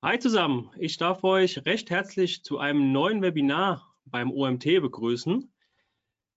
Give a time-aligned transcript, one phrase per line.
[0.00, 5.52] Hi zusammen, ich darf euch recht herzlich zu einem neuen Webinar beim OMT begrüßen.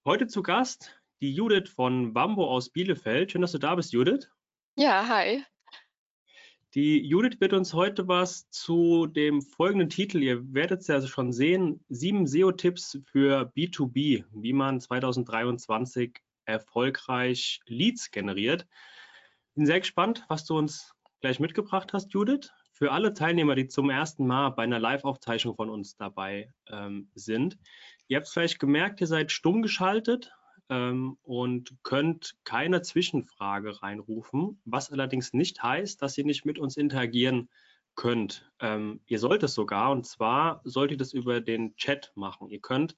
[0.03, 3.31] Heute zu Gast die Judith von Bambo aus Bielefeld.
[3.31, 4.31] Schön, dass du da bist, Judith.
[4.77, 5.43] Ja, hi.
[6.73, 11.31] Die Judith wird uns heute was zu dem folgenden Titel, ihr werdet es ja schon
[11.31, 18.65] sehen, sieben SEO-Tipps für B2B, wie man 2023 erfolgreich Leads generiert.
[19.53, 22.49] Bin sehr gespannt, was du uns gleich mitgebracht hast, Judith.
[22.81, 27.59] Für alle Teilnehmer, die zum ersten Mal bei einer Live-Aufzeichnung von uns dabei ähm, sind,
[28.07, 30.33] ihr habt es vielleicht gemerkt, ihr seid stumm geschaltet
[30.67, 36.75] ähm, und könnt keine Zwischenfrage reinrufen, was allerdings nicht heißt, dass ihr nicht mit uns
[36.75, 37.51] interagieren
[37.93, 38.51] könnt.
[38.59, 42.49] Ähm, ihr sollt es sogar, und zwar sollt ihr das über den Chat machen.
[42.49, 42.97] Ihr könnt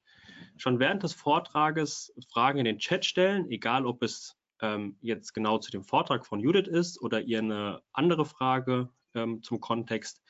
[0.55, 5.57] schon während des Vortrages Fragen in den Chat stellen, egal ob es ähm, jetzt genau
[5.57, 10.21] zu dem Vortrag von Judith ist oder ihr eine andere Frage ähm, zum Kontext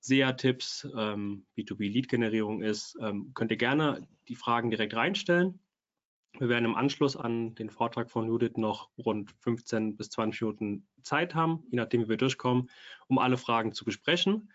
[0.00, 5.60] SEA-Tipps, ähm, B2B-Lead-Generierung ist, ähm, könnt ihr gerne die Fragen direkt reinstellen.
[6.38, 10.86] Wir werden im Anschluss an den Vortrag von Judith noch rund 15 bis 20 Minuten
[11.02, 12.70] Zeit haben, je nachdem, wie wir durchkommen,
[13.08, 14.50] um alle Fragen zu besprechen.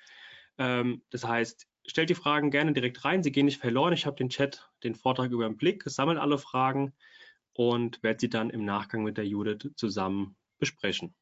[0.57, 3.23] Ähm, das heißt, stellt die Fragen gerne direkt rein.
[3.23, 3.94] Sie gehen nicht verloren.
[3.94, 6.94] Ich habe den Chat, den Vortrag über den Blick, sammle alle Fragen
[7.53, 11.13] und werde sie dann im Nachgang mit der Judith zusammen besprechen.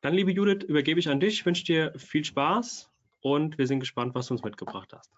[0.00, 1.34] Dann, liebe Judith, übergebe ich an dich.
[1.34, 5.10] Ich wünsche dir viel Spaß und wir sind gespannt, was du uns mitgebracht hast.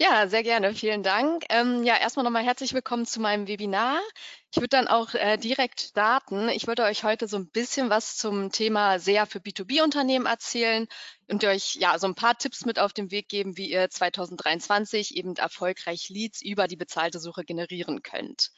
[0.00, 0.74] Ja, sehr gerne.
[0.74, 1.44] Vielen Dank.
[1.50, 4.00] Ähm, ja, erstmal nochmal herzlich willkommen zu meinem Webinar.
[4.50, 6.48] Ich würde dann auch äh, direkt starten.
[6.48, 10.88] Ich würde euch heute so ein bisschen was zum Thema SEA für B2B-Unternehmen erzählen
[11.30, 15.16] und euch ja so ein paar Tipps mit auf den Weg geben, wie ihr 2023
[15.16, 18.50] eben erfolgreich Leads über die bezahlte Suche generieren könnt.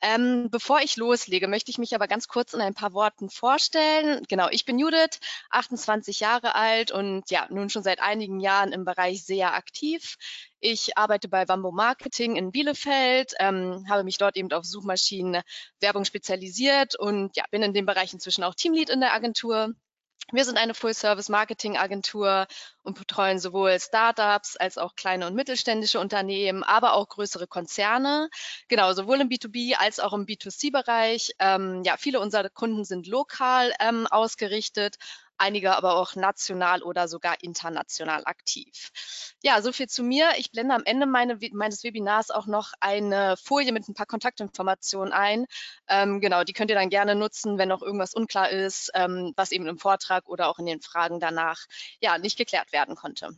[0.00, 4.22] Ähm, bevor ich loslege, möchte ich mich aber ganz kurz in ein paar Worten vorstellen.
[4.28, 5.18] Genau, ich bin Judith,
[5.50, 10.16] 28 Jahre alt und ja, nun schon seit einigen Jahren im Bereich SEA aktiv.
[10.60, 15.42] Ich arbeite bei Wambo Marketing in Bielefeld, ähm, habe mich dort eben auf Suchmaschinen
[15.80, 19.74] Werbung spezialisiert und ja, bin in dem Bereich inzwischen auch Teamlead in der Agentur.
[20.32, 22.46] Wir sind eine Full-Service-Marketing-Agentur
[22.82, 28.28] und betreuen sowohl Startups als auch kleine und mittelständische Unternehmen, aber auch größere Konzerne.
[28.68, 31.32] Genau, sowohl im B2B als auch im B2C-Bereich.
[31.38, 34.96] Ähm, ja, viele unserer Kunden sind lokal ähm, ausgerichtet,
[35.38, 38.90] einige aber auch national oder sogar international aktiv.
[39.42, 40.30] Ja, so viel zu mir.
[40.38, 45.12] Ich blende am Ende meine, meines Webinars auch noch eine Folie mit ein paar Kontaktinformationen
[45.12, 45.46] ein.
[45.88, 49.52] Ähm, genau, die könnt ihr dann gerne nutzen, wenn noch irgendwas unklar ist, ähm, was
[49.52, 51.66] eben im Vortrag oder auch in den Fragen danach
[52.00, 53.30] ja nicht geklärt werden konnte.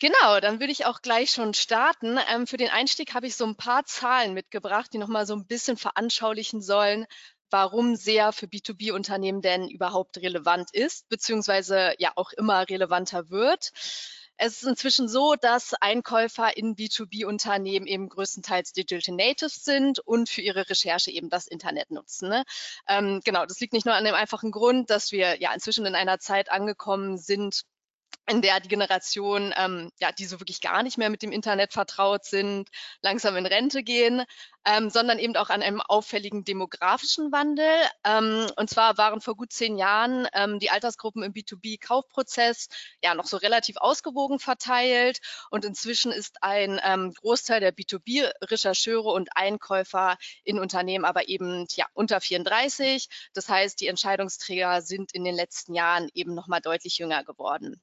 [0.00, 2.18] Genau, dann würde ich auch gleich schon starten.
[2.30, 5.46] Ähm, für den Einstieg habe ich so ein paar Zahlen mitgebracht, die nochmal so ein
[5.46, 7.06] bisschen veranschaulichen sollen,
[7.54, 13.70] warum SEA für B2B-Unternehmen denn überhaupt relevant ist, beziehungsweise ja auch immer relevanter wird.
[14.36, 20.40] Es ist inzwischen so, dass Einkäufer in B2B-Unternehmen eben größtenteils Digital Natives sind und für
[20.40, 22.28] ihre Recherche eben das Internet nutzen.
[22.28, 22.42] Ne?
[22.88, 25.94] Ähm, genau, das liegt nicht nur an dem einfachen Grund, dass wir ja inzwischen in
[25.94, 27.62] einer Zeit angekommen sind,
[28.26, 31.72] in der die Generation, ähm, ja, die so wirklich gar nicht mehr mit dem Internet
[31.72, 32.70] vertraut sind,
[33.02, 34.24] langsam in Rente gehen,
[34.64, 37.66] ähm, sondern eben auch an einem auffälligen demografischen Wandel.
[38.04, 42.68] Ähm, und zwar waren vor gut zehn Jahren ähm, die Altersgruppen im B2B-Kaufprozess
[43.02, 45.20] ja noch so relativ ausgewogen verteilt
[45.50, 51.86] und inzwischen ist ein ähm, Großteil der B2B-Rechercheure und Einkäufer in Unternehmen aber eben ja
[51.92, 53.08] unter 34.
[53.34, 57.82] Das heißt, die Entscheidungsträger sind in den letzten Jahren eben noch mal deutlich jünger geworden.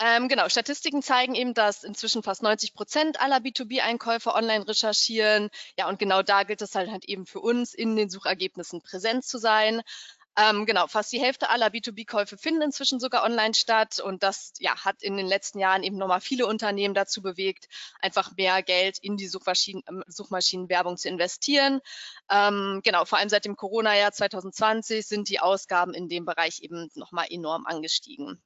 [0.00, 5.50] Ähm, genau, Statistiken zeigen eben, dass inzwischen fast 90 Prozent aller B2B-Einkäufer online recherchieren.
[5.76, 9.24] Ja, und genau da gilt es halt, halt eben für uns, in den Suchergebnissen präsent
[9.24, 9.82] zu sein.
[10.38, 14.84] Ähm, genau, fast die Hälfte aller B2B-Käufe finden inzwischen sogar online statt und das ja,
[14.84, 17.66] hat in den letzten Jahren eben nochmal viele Unternehmen dazu bewegt,
[18.00, 21.80] einfach mehr Geld in die Suchmaschinen, ähm, Suchmaschinenwerbung zu investieren.
[22.30, 26.88] Ähm, genau, vor allem seit dem Corona-Jahr 2020 sind die Ausgaben in dem Bereich eben
[26.94, 28.40] nochmal enorm angestiegen.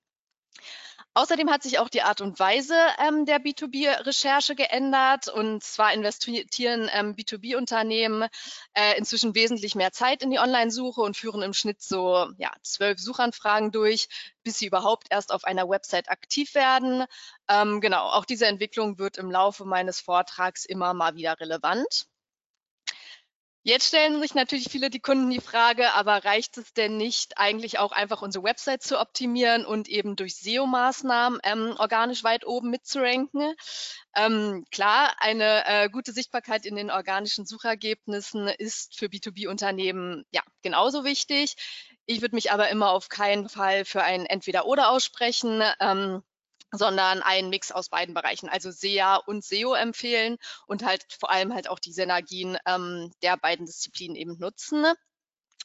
[1.15, 5.29] Außerdem hat sich auch die Art und Weise ähm, der B2B-Recherche geändert.
[5.29, 8.29] Und zwar investieren ähm, B2B-Unternehmen
[8.73, 12.99] äh, inzwischen wesentlich mehr Zeit in die Online-Suche und führen im Schnitt so ja, zwölf
[12.99, 14.09] Suchanfragen durch,
[14.43, 17.05] bis sie überhaupt erst auf einer Website aktiv werden.
[17.47, 22.07] Ähm, genau, auch diese Entwicklung wird im Laufe meines Vortrags immer mal wieder relevant.
[23.65, 27.79] Jetzt stellen sich natürlich viele die Kunden die Frage, aber reicht es denn nicht eigentlich
[27.79, 33.55] auch einfach unsere Website zu optimieren und eben durch SEO-Maßnahmen ähm, organisch weit oben mitzuranken?
[34.17, 41.05] Ähm, klar, eine äh, gute Sichtbarkeit in den organischen Suchergebnissen ist für B2B-Unternehmen ja genauso
[41.05, 41.55] wichtig.
[42.05, 45.63] Ich würde mich aber immer auf keinen Fall für ein Entweder-Oder aussprechen.
[45.79, 46.25] Ähm,
[46.73, 51.55] sondern einen Mix aus beiden Bereichen, also SEA und SEO empfehlen und halt vor allem
[51.55, 54.87] halt auch die Synergien ähm, der beiden Disziplinen eben nutzen.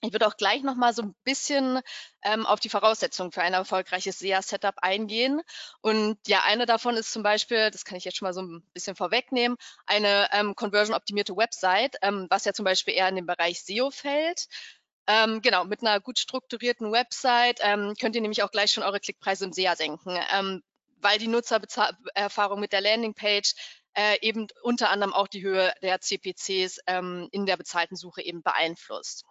[0.01, 1.81] Ich würde auch gleich noch mal so ein bisschen
[2.21, 5.42] ähm, auf die Voraussetzungen für ein erfolgreiches SEA-Setup eingehen.
[5.81, 8.62] Und ja, eine davon ist zum Beispiel, das kann ich jetzt schon mal so ein
[8.74, 9.57] bisschen vorwegnehmen,
[9.88, 14.48] eine ähm, conversion-optimierte Website, ähm, was ja zum Beispiel eher in den Bereich SEO fällt.
[15.07, 19.00] Ähm, genau, mit einer gut strukturierten Website ähm, könnt ihr nämlich auch gleich schon eure
[19.00, 20.62] Klickpreise im SEA senken, ähm,
[20.97, 23.53] weil die Nutzererfahrung mit der Landingpage
[23.94, 28.44] äh, eben unter anderem auch die Höhe der CPCs ähm, in der bezahlten Suche eben
[28.44, 29.25] beeinflusst.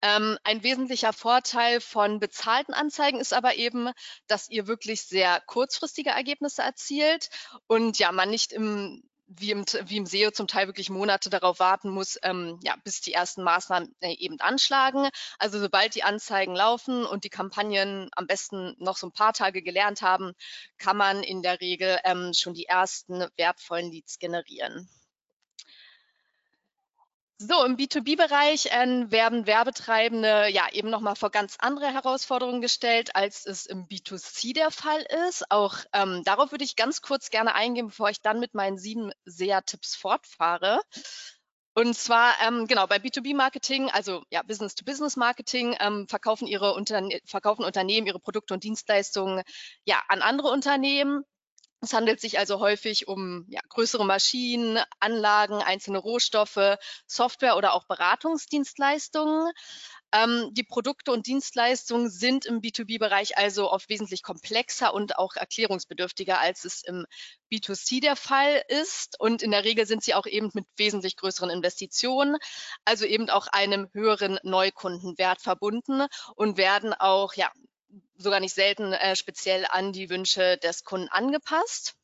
[0.00, 3.90] Ähm, ein wesentlicher Vorteil von bezahlten Anzeigen ist aber eben,
[4.28, 7.30] dass ihr wirklich sehr kurzfristige Ergebnisse erzielt
[7.66, 11.60] und ja, man nicht im wie im, wie im SEO zum Teil wirklich Monate darauf
[11.60, 15.08] warten muss, ähm, ja, bis die ersten Maßnahmen äh, eben anschlagen.
[15.38, 19.62] Also sobald die Anzeigen laufen und die Kampagnen am besten noch so ein paar Tage
[19.62, 20.32] gelernt haben,
[20.78, 24.88] kann man in der Regel ähm, schon die ersten wertvollen Leads generieren.
[27.40, 33.46] So, im B2B-Bereich äh, werden Werbetreibende ja eben nochmal vor ganz andere Herausforderungen gestellt, als
[33.46, 35.48] es im B2C der Fall ist.
[35.48, 39.12] Auch ähm, darauf würde ich ganz kurz gerne eingehen, bevor ich dann mit meinen sieben
[39.24, 40.80] SEA-Tipps fortfahre.
[41.74, 48.08] Und zwar, ähm, genau, bei B2B-Marketing, also ja, Business-to-Business-Marketing, ähm, verkaufen, ihre Unterne verkaufen Unternehmen
[48.08, 49.44] ihre Produkte und Dienstleistungen
[49.84, 51.22] ja an andere Unternehmen
[51.80, 56.76] es handelt sich also häufig um ja, größere Maschinen, Anlagen, einzelne Rohstoffe,
[57.06, 59.52] Software oder auch Beratungsdienstleistungen.
[60.12, 66.40] Ähm, die Produkte und Dienstleistungen sind im B2B-Bereich also oft wesentlich komplexer und auch erklärungsbedürftiger,
[66.40, 67.06] als es im
[67.52, 69.20] B2C der Fall ist.
[69.20, 72.38] Und in der Regel sind sie auch eben mit wesentlich größeren Investitionen,
[72.84, 77.52] also eben auch einem höheren Neukundenwert verbunden und werden auch ja,
[78.16, 81.94] sogar nicht selten äh, speziell an die Wünsche des Kunden angepasst.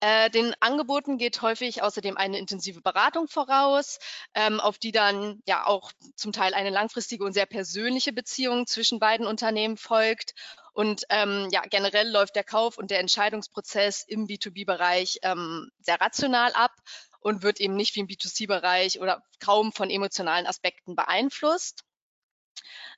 [0.00, 3.98] Äh, den Angeboten geht häufig außerdem eine intensive Beratung voraus,
[4.34, 8.98] ähm, auf die dann ja auch zum Teil eine langfristige und sehr persönliche Beziehung zwischen
[8.98, 10.34] beiden Unternehmen folgt.
[10.72, 16.52] Und ähm, ja, generell läuft der Kauf und der Entscheidungsprozess im B2B-Bereich ähm, sehr rational
[16.54, 16.72] ab
[17.20, 21.84] und wird eben nicht wie im B2C-Bereich oder kaum von emotionalen Aspekten beeinflusst.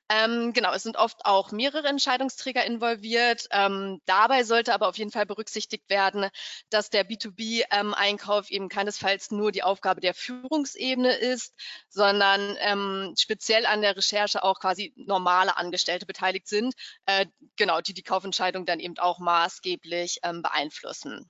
[0.07, 3.47] Ähm, genau, es sind oft auch mehrere Entscheidungsträger involviert.
[3.51, 6.29] Ähm, dabei sollte aber auf jeden Fall berücksichtigt werden,
[6.69, 11.55] dass der B2B-Einkauf ähm, eben keinesfalls nur die Aufgabe der Führungsebene ist,
[11.89, 16.75] sondern ähm, speziell an der Recherche auch quasi normale Angestellte beteiligt sind,
[17.07, 17.25] äh,
[17.55, 21.27] genau, die die Kaufentscheidung dann eben auch maßgeblich ähm, beeinflussen.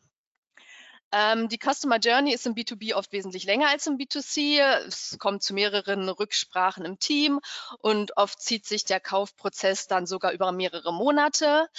[1.15, 4.59] Ähm, die Customer Journey ist im B2B oft wesentlich länger als im B2C.
[4.85, 7.39] Es kommt zu mehreren Rücksprachen im Team
[7.79, 11.69] und oft zieht sich der Kaufprozess dann sogar über mehrere Monate.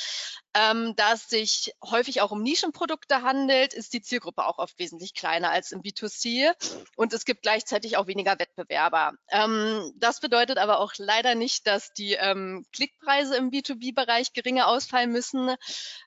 [0.54, 5.12] Ähm, da es sich häufig auch um Nischenprodukte handelt, ist die Zielgruppe auch oft wesentlich
[5.12, 6.52] kleiner als im B2C
[6.96, 9.12] und es gibt gleichzeitig auch weniger Wettbewerber.
[9.28, 15.12] Ähm, das bedeutet aber auch leider nicht, dass die ähm, Klickpreise im B2B-Bereich geringer ausfallen
[15.12, 15.54] müssen.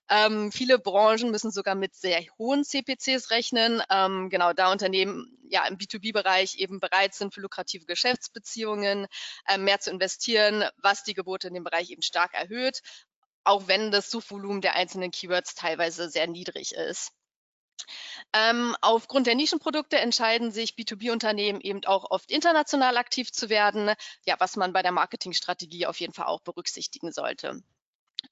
[0.10, 3.82] Ähm, viele Branchen müssen sogar mit sehr hohen CPCs rechnen.
[3.90, 9.08] Ähm, genau, da Unternehmen ja im B2B-Bereich eben bereit sind, für lukrative Geschäftsbeziehungen
[9.48, 12.82] äh, mehr zu investieren, was die Gebote in dem Bereich eben stark erhöht,
[13.44, 17.12] auch wenn das Suchvolumen der einzelnen Keywords teilweise sehr niedrig ist.
[18.34, 23.94] Ähm, aufgrund der Nischenprodukte entscheiden sich B2B-Unternehmen eben auch oft international aktiv zu werden,
[24.26, 27.62] ja, was man bei der Marketingstrategie auf jeden Fall auch berücksichtigen sollte.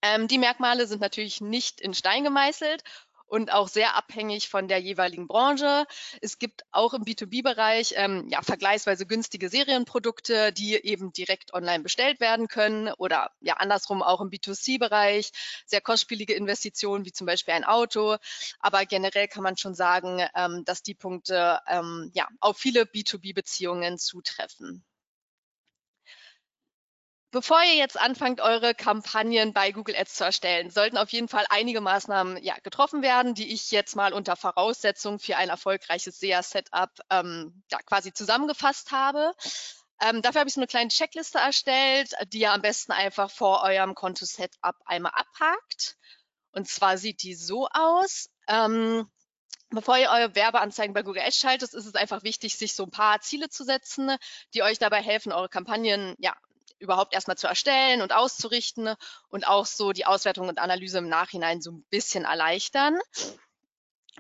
[0.02, 2.84] Ähm, die Merkmale sind natürlich nicht in Stein gemeißelt
[3.28, 5.86] und auch sehr abhängig von der jeweiligen Branche.
[6.22, 12.20] Es gibt auch im B2B-Bereich ähm, ja, vergleichsweise günstige Serienprodukte, die eben direkt online bestellt
[12.20, 15.32] werden können oder ja andersrum auch im B2C-Bereich
[15.66, 18.18] sehr kostspielige Investitionen wie zum Beispiel ein Auto.
[18.60, 23.98] Aber generell kann man schon sagen, ähm, dass die Punkte ähm, ja auf viele B2B-Beziehungen
[23.98, 24.84] zutreffen.
[27.38, 31.46] Bevor ihr jetzt anfangt, eure Kampagnen bei Google Ads zu erstellen, sollten auf jeden Fall
[31.50, 36.90] einige Maßnahmen ja, getroffen werden, die ich jetzt mal unter Voraussetzung für ein erfolgreiches SEA-Setup
[37.12, 39.34] ähm, ja, quasi zusammengefasst habe.
[40.02, 43.62] Ähm, dafür habe ich so eine kleine Checkliste erstellt, die ihr am besten einfach vor
[43.62, 45.96] eurem Konto-Setup einmal abhakt.
[46.54, 48.32] Und zwar sieht die so aus.
[48.48, 49.08] Ähm,
[49.70, 52.90] Bevor ihr eure Werbeanzeigen bei Google Ads schaltet, ist es einfach wichtig, sich so ein
[52.90, 54.16] paar Ziele zu setzen,
[54.54, 56.34] die euch dabei helfen, eure Kampagnen ja,
[56.80, 58.96] überhaupt erstmal zu erstellen und auszurichten
[59.30, 63.00] und auch so die Auswertung und Analyse im Nachhinein so ein bisschen erleichtern.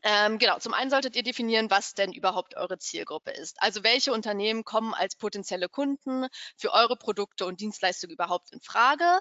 [0.03, 3.61] Ähm, genau, zum einen solltet ihr definieren, was denn überhaupt eure Zielgruppe ist.
[3.61, 9.19] Also welche Unternehmen kommen als potenzielle Kunden für eure Produkte und Dienstleistungen überhaupt in Frage.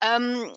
[0.00, 0.52] Ähm,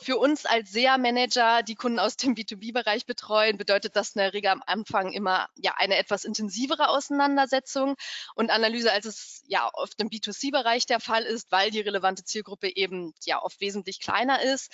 [0.00, 4.50] für uns als SEA-Manager, die Kunden aus dem B2B-Bereich betreuen, bedeutet das in der Regel
[4.50, 7.96] am Anfang immer ja eine etwas intensivere Auseinandersetzung
[8.34, 12.74] und Analyse, als es ja oft im B2C-Bereich der Fall ist, weil die relevante Zielgruppe
[12.74, 14.72] eben ja oft wesentlich kleiner ist.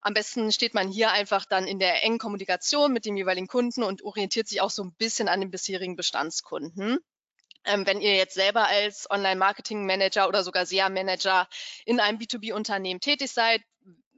[0.00, 3.82] Am besten steht man hier einfach dann in der engen Kommunikation mit dem jeweiligen Kunden
[3.82, 6.98] und orientiert sich auch so ein bisschen an den bisherigen Bestandskunden.
[7.64, 11.48] Ähm, wenn ihr jetzt selber als Online-Marketing-Manager oder sogar SEA-Manager
[11.84, 13.62] in einem B2B-Unternehmen tätig seid,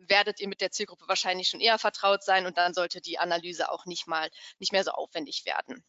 [0.09, 3.71] werdet ihr mit der Zielgruppe wahrscheinlich schon eher vertraut sein und dann sollte die Analyse
[3.71, 5.85] auch nicht mal nicht mehr so aufwendig werden.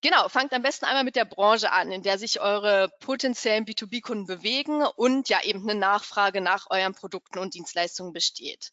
[0.00, 4.26] Genau, fangt am besten einmal mit der Branche an, in der sich eure potenziellen B2B-Kunden
[4.26, 8.70] bewegen und ja eben eine Nachfrage nach euren Produkten und Dienstleistungen besteht.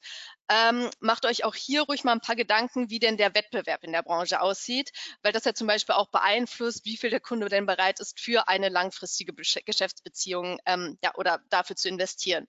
[0.49, 3.91] Ähm, macht euch auch hier ruhig mal ein paar Gedanken, wie denn der Wettbewerb in
[3.91, 4.91] der Branche aussieht,
[5.23, 8.47] weil das ja zum Beispiel auch beeinflusst, wie viel der Kunde denn bereit ist, für
[8.47, 12.47] eine langfristige Geschäftsbeziehung ähm, ja, oder dafür zu investieren.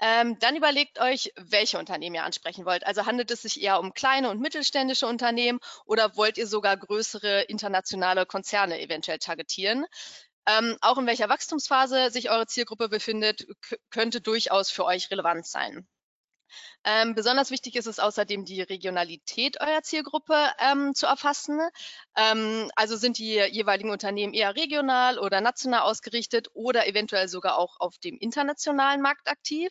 [0.00, 2.86] Ähm, dann überlegt euch, welche Unternehmen ihr ansprechen wollt.
[2.86, 7.42] Also handelt es sich eher um kleine und mittelständische Unternehmen oder wollt ihr sogar größere
[7.42, 9.84] internationale Konzerne eventuell targetieren?
[10.46, 13.46] Ähm, auch in welcher Wachstumsphase sich eure Zielgruppe befindet,
[13.90, 15.86] könnte durchaus für euch relevant sein.
[16.84, 21.60] Ähm, besonders wichtig ist es außerdem, die Regionalität eurer Zielgruppe ähm, zu erfassen.
[22.16, 27.78] Ähm, also sind die jeweiligen Unternehmen eher regional oder national ausgerichtet oder eventuell sogar auch
[27.80, 29.70] auf dem internationalen Markt aktiv.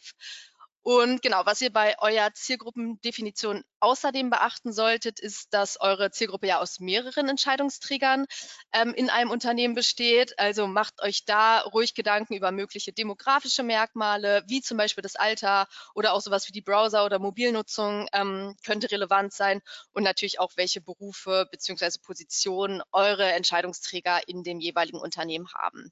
[0.81, 6.59] Und genau, was ihr bei eurer Zielgruppendefinition außerdem beachten solltet, ist, dass eure Zielgruppe ja
[6.59, 8.25] aus mehreren Entscheidungsträgern
[8.73, 10.39] ähm, in einem Unternehmen besteht.
[10.39, 15.67] Also macht euch da ruhig Gedanken über mögliche demografische Merkmale, wie zum Beispiel das Alter
[15.95, 20.51] oder auch sowas wie die Browser- oder Mobilnutzung ähm, könnte relevant sein und natürlich auch,
[20.55, 21.99] welche Berufe bzw.
[22.01, 25.91] Positionen eure Entscheidungsträger in dem jeweiligen Unternehmen haben.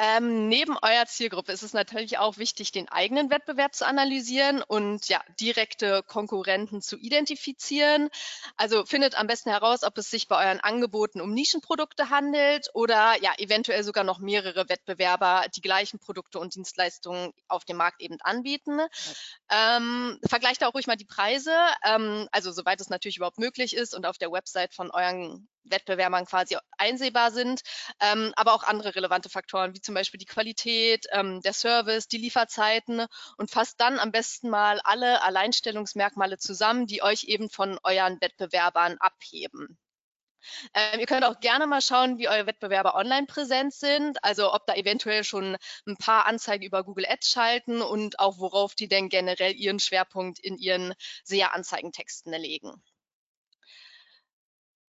[0.00, 5.08] Ähm, neben eurer Zielgruppe ist es natürlich auch wichtig, den eigenen Wettbewerb zu analysieren und
[5.08, 8.08] ja, direkte Konkurrenten zu identifizieren.
[8.56, 13.14] Also findet am besten heraus, ob es sich bei euren Angeboten um Nischenprodukte handelt oder
[13.22, 18.20] ja, eventuell sogar noch mehrere Wettbewerber die gleichen Produkte und Dienstleistungen auf dem Markt eben
[18.20, 18.80] anbieten.
[19.48, 23.94] Ähm, vergleicht auch ruhig mal die Preise, ähm, also soweit es natürlich überhaupt möglich ist
[23.94, 27.62] und auf der Website von euren Wettbewerbern quasi einsehbar sind,
[28.00, 32.18] ähm, aber auch andere relevante Faktoren, wie zum Beispiel die Qualität, ähm, der Service, die
[32.18, 33.06] Lieferzeiten
[33.36, 38.96] und fasst dann am besten mal alle Alleinstellungsmerkmale zusammen, die euch eben von euren Wettbewerbern
[38.98, 39.78] abheben.
[40.74, 44.66] Ähm, ihr könnt auch gerne mal schauen, wie eure Wettbewerber online präsent sind, also ob
[44.66, 45.56] da eventuell schon
[45.86, 50.38] ein paar Anzeigen über Google Ads schalten und auch worauf die denn generell ihren Schwerpunkt
[50.38, 50.94] in ihren
[51.24, 52.82] SEA-Anzeigentexten legen.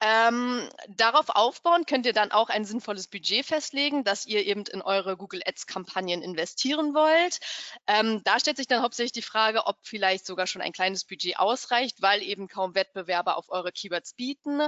[0.08, 4.84] Ähm, darauf aufbauen könnt ihr dann auch ein sinnvolles Budget festlegen, das ihr eben in
[4.84, 7.40] eure Google Ads Kampagnen investieren wollt.
[7.88, 11.40] Ähm, da stellt sich dann hauptsächlich die Frage, ob vielleicht sogar schon ein kleines Budget
[11.40, 14.62] ausreicht, weil eben kaum Wettbewerber auf eure Keywords bieten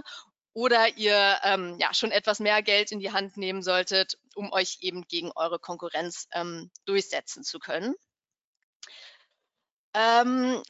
[0.54, 4.80] oder ihr ähm, ja schon etwas mehr Geld in die Hand nehmen solltet, um euch
[4.82, 7.94] eben gegen eure Konkurrenz ähm, durchsetzen zu können.
[9.94, 10.64] Ähm,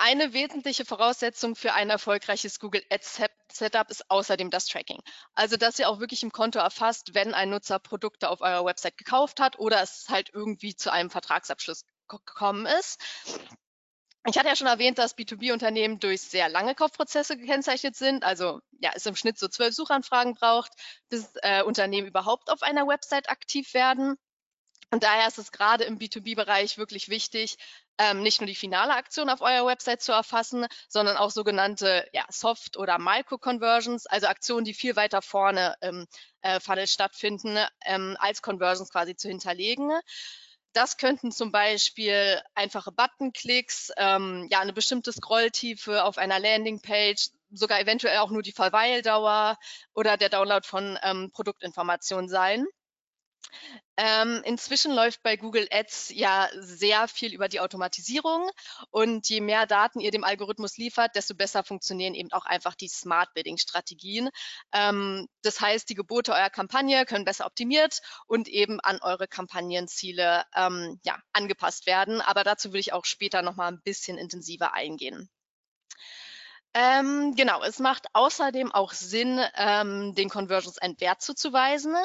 [0.00, 3.20] eine wesentliche Voraussetzung für ein erfolgreiches Google Ads
[3.52, 5.00] Setup ist außerdem das Tracking.
[5.34, 8.96] Also, dass ihr auch wirklich im Konto erfasst, wenn ein Nutzer Produkte auf eurer Website
[8.96, 12.98] gekauft hat oder es halt irgendwie zu einem Vertragsabschluss gekommen ist.
[14.26, 18.24] Ich hatte ja schon erwähnt, dass B2B-Unternehmen durch sehr lange Kaufprozesse gekennzeichnet sind.
[18.24, 20.72] Also ja, es im Schnitt so zwölf Suchanfragen braucht,
[21.08, 24.16] bis äh, Unternehmen überhaupt auf einer Website aktiv werden.
[24.92, 27.58] Und daher ist es gerade im B2B-Bereich wirklich wichtig,
[27.96, 32.24] ähm, nicht nur die finale Aktion auf eurer Website zu erfassen, sondern auch sogenannte ja,
[32.28, 36.06] Soft- oder Micro-Conversions, also Aktionen, die viel weiter vorne im
[36.42, 39.92] äh, Funnel stattfinden, ähm, als Conversions quasi zu hinterlegen.
[40.72, 47.80] Das könnten zum Beispiel einfache Buttonklicks, ähm, ja, eine bestimmte Scrolltiefe auf einer Landingpage, sogar
[47.80, 49.56] eventuell auch nur die Verweildauer
[49.94, 52.66] oder der Download von ähm, Produktinformationen sein.
[53.96, 58.50] Ähm, inzwischen läuft bei Google Ads ja sehr viel über die Automatisierung
[58.90, 62.88] und je mehr Daten ihr dem Algorithmus liefert, desto besser funktionieren eben auch einfach die
[62.88, 64.30] Smart Bidding Strategien.
[64.72, 70.44] Ähm, das heißt, die Gebote eurer Kampagne können besser optimiert und eben an eure Kampagnenziele
[70.56, 72.20] ähm, ja, angepasst werden.
[72.22, 75.28] Aber dazu will ich auch später noch mal ein bisschen intensiver eingehen.
[76.72, 81.96] Ähm, genau, es macht außerdem auch Sinn, ähm, den Conversions einen Wert zuzuweisen.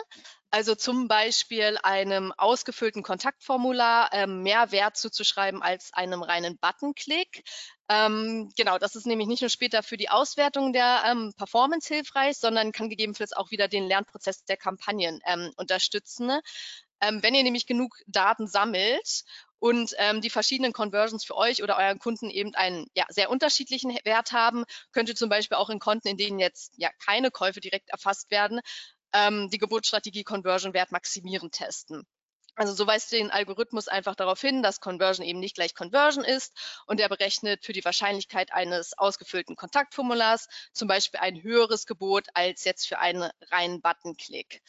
[0.49, 7.43] Also zum Beispiel einem ausgefüllten Kontaktformular ähm, mehr Wert zuzuschreiben als einem reinen Buttonklick.
[7.89, 12.37] Ähm, genau, das ist nämlich nicht nur später für die Auswertung der ähm, Performance hilfreich,
[12.37, 16.39] sondern kann gegebenenfalls auch wieder den Lernprozess der Kampagnen ähm, unterstützen.
[17.01, 19.23] Ähm, wenn ihr nämlich genug Daten sammelt
[19.59, 23.97] und ähm, die verschiedenen Conversions für euch oder euren Kunden eben einen ja, sehr unterschiedlichen
[24.03, 27.61] Wert haben, könnt ihr zum Beispiel auch in Konten, in denen jetzt ja keine Käufe
[27.61, 28.59] direkt erfasst werden,
[29.13, 32.05] ähm, die Geburtsstrategie Conversion Wert maximieren testen.
[32.57, 36.53] Also so weist den Algorithmus einfach darauf hin, dass Conversion eben nicht gleich Conversion ist
[36.85, 42.63] und er berechnet für die Wahrscheinlichkeit eines ausgefüllten Kontaktformulars zum Beispiel ein höheres Gebot als
[42.63, 44.61] jetzt für einen reinen Buttonklick.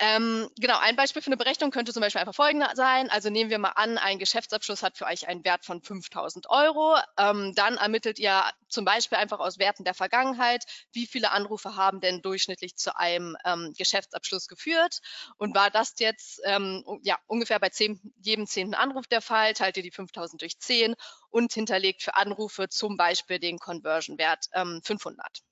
[0.00, 3.10] Ähm, genau, ein Beispiel für eine Berechnung könnte zum Beispiel einfach folgender sein.
[3.10, 6.96] Also nehmen wir mal an, ein Geschäftsabschluss hat für euch einen Wert von 5000 Euro.
[7.16, 12.00] Ähm, dann ermittelt ihr zum Beispiel einfach aus Werten der Vergangenheit, wie viele Anrufe haben
[12.00, 14.98] denn durchschnittlich zu einem ähm, Geschäftsabschluss geführt.
[15.36, 19.76] Und war das jetzt ähm, ja, ungefähr bei zehn, jedem zehnten Anruf der Fall, teilt
[19.76, 20.96] ihr die 5000 durch 10
[21.30, 24.46] und hinterlegt für Anrufe zum Beispiel den Conversion-Wert
[24.84, 25.42] 500.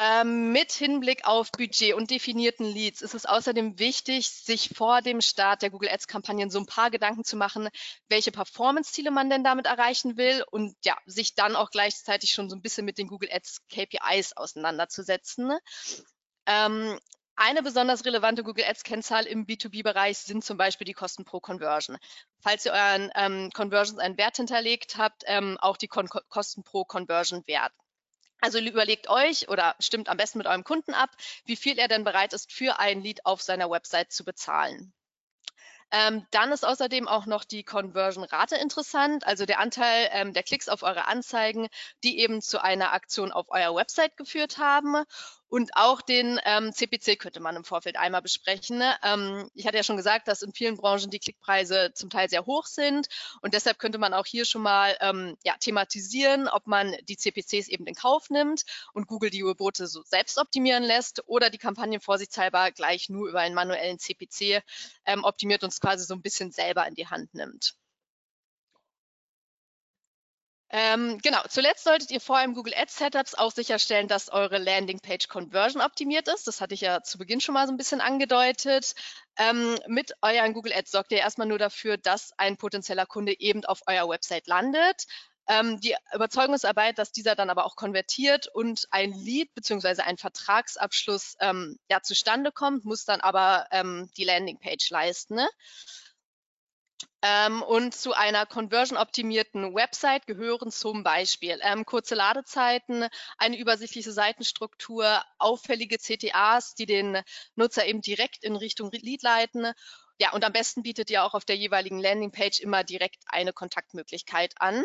[0.00, 5.20] Ähm, mit Hinblick auf Budget und definierten Leads ist es außerdem wichtig, sich vor dem
[5.20, 7.68] Start der Google Ads-Kampagnen so ein paar Gedanken zu machen,
[8.08, 12.54] welche Performance-Ziele man denn damit erreichen will und ja, sich dann auch gleichzeitig schon so
[12.54, 15.58] ein bisschen mit den Google Ads KPIs auseinanderzusetzen.
[16.46, 16.96] Ähm,
[17.34, 21.98] eine besonders relevante Google Ads-Kennzahl im B2B-Bereich sind zum Beispiel die Kosten pro Conversion.
[22.40, 26.84] Falls ihr euren ähm, Conversions einen Wert hinterlegt habt, ähm, auch die Kon Kosten pro
[26.84, 27.72] Conversion Wert.
[28.40, 31.10] Also überlegt euch oder stimmt am besten mit eurem Kunden ab,
[31.44, 34.92] wie viel er denn bereit ist, für ein Lead auf seiner Website zu bezahlen.
[35.90, 40.68] Ähm, dann ist außerdem auch noch die Conversion-Rate interessant, also der Anteil ähm, der Klicks
[40.68, 41.68] auf eure Anzeigen,
[42.04, 45.02] die eben zu einer Aktion auf eurer Website geführt haben.
[45.48, 48.78] Und auch den ähm, CPC könnte man im Vorfeld einmal besprechen.
[48.78, 48.94] Ne?
[49.02, 52.44] Ähm, ich hatte ja schon gesagt, dass in vielen Branchen die Klickpreise zum Teil sehr
[52.44, 53.08] hoch sind.
[53.40, 57.68] Und deshalb könnte man auch hier schon mal ähm, ja, thematisieren, ob man die CPCs
[57.68, 62.00] eben in Kauf nimmt und Google die Gebote so selbst optimieren lässt oder die Kampagnen
[62.00, 64.62] vorsichtshalber gleich nur über einen manuellen CPC
[65.06, 67.74] ähm, optimiert und es quasi so ein bisschen selber in die Hand nimmt.
[70.70, 75.28] Ähm, genau, zuletzt solltet ihr vor allem Google Ads Setups auch sicherstellen, dass eure Landingpage
[75.28, 76.46] Conversion optimiert ist.
[76.46, 78.94] Das hatte ich ja zu Beginn schon mal so ein bisschen angedeutet.
[79.38, 83.64] Ähm, mit euren Google Ads sorgt ihr erstmal nur dafür, dass ein potenzieller Kunde eben
[83.64, 85.06] auf eurer Website landet.
[85.46, 90.02] Ähm, die Überzeugungsarbeit, dass dieser dann aber auch konvertiert und ein Lead bzw.
[90.02, 95.36] ein Vertragsabschluss ähm, ja, zustande kommt, muss dann aber ähm, die Landingpage leisten.
[95.36, 95.48] Ne?
[97.20, 105.24] Ähm, und zu einer conversion-optimierten Website gehören zum Beispiel ähm, kurze Ladezeiten, eine übersichtliche Seitenstruktur,
[105.38, 107.20] auffällige CTAs, die den
[107.56, 109.72] Nutzer eben direkt in Richtung Lead leiten.
[110.20, 114.54] Ja, und am besten bietet ihr auch auf der jeweiligen Landingpage immer direkt eine Kontaktmöglichkeit
[114.60, 114.84] an.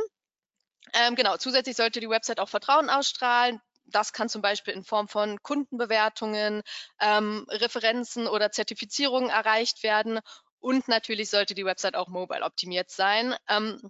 [0.94, 3.62] Ähm, genau, zusätzlich sollte die Website auch Vertrauen ausstrahlen.
[3.86, 6.64] Das kann zum Beispiel in Form von Kundenbewertungen,
[7.00, 10.20] ähm, Referenzen oder Zertifizierungen erreicht werden
[10.64, 13.36] und natürlich sollte die Website auch mobile optimiert sein.
[13.50, 13.82] Ähm,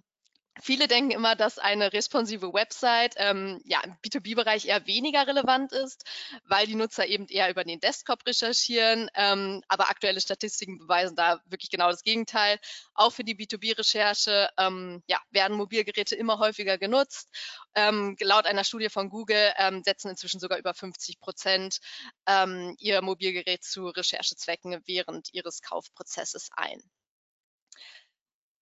[0.62, 6.04] Viele denken immer, dass eine responsive Website ähm, ja, im B2B-Bereich eher weniger relevant ist,
[6.44, 9.10] weil die Nutzer eben eher über den Desktop recherchieren.
[9.14, 12.60] Ähm, aber aktuelle Statistiken beweisen da wirklich genau das Gegenteil.
[12.94, 17.30] Auch für die B2B-Recherche ähm, ja, werden Mobilgeräte immer häufiger genutzt.
[17.74, 21.80] Ähm, laut einer Studie von Google ähm, setzen inzwischen sogar über 50 Prozent
[22.26, 26.80] ähm, ihr Mobilgerät zu Recherchezwecken während ihres Kaufprozesses ein.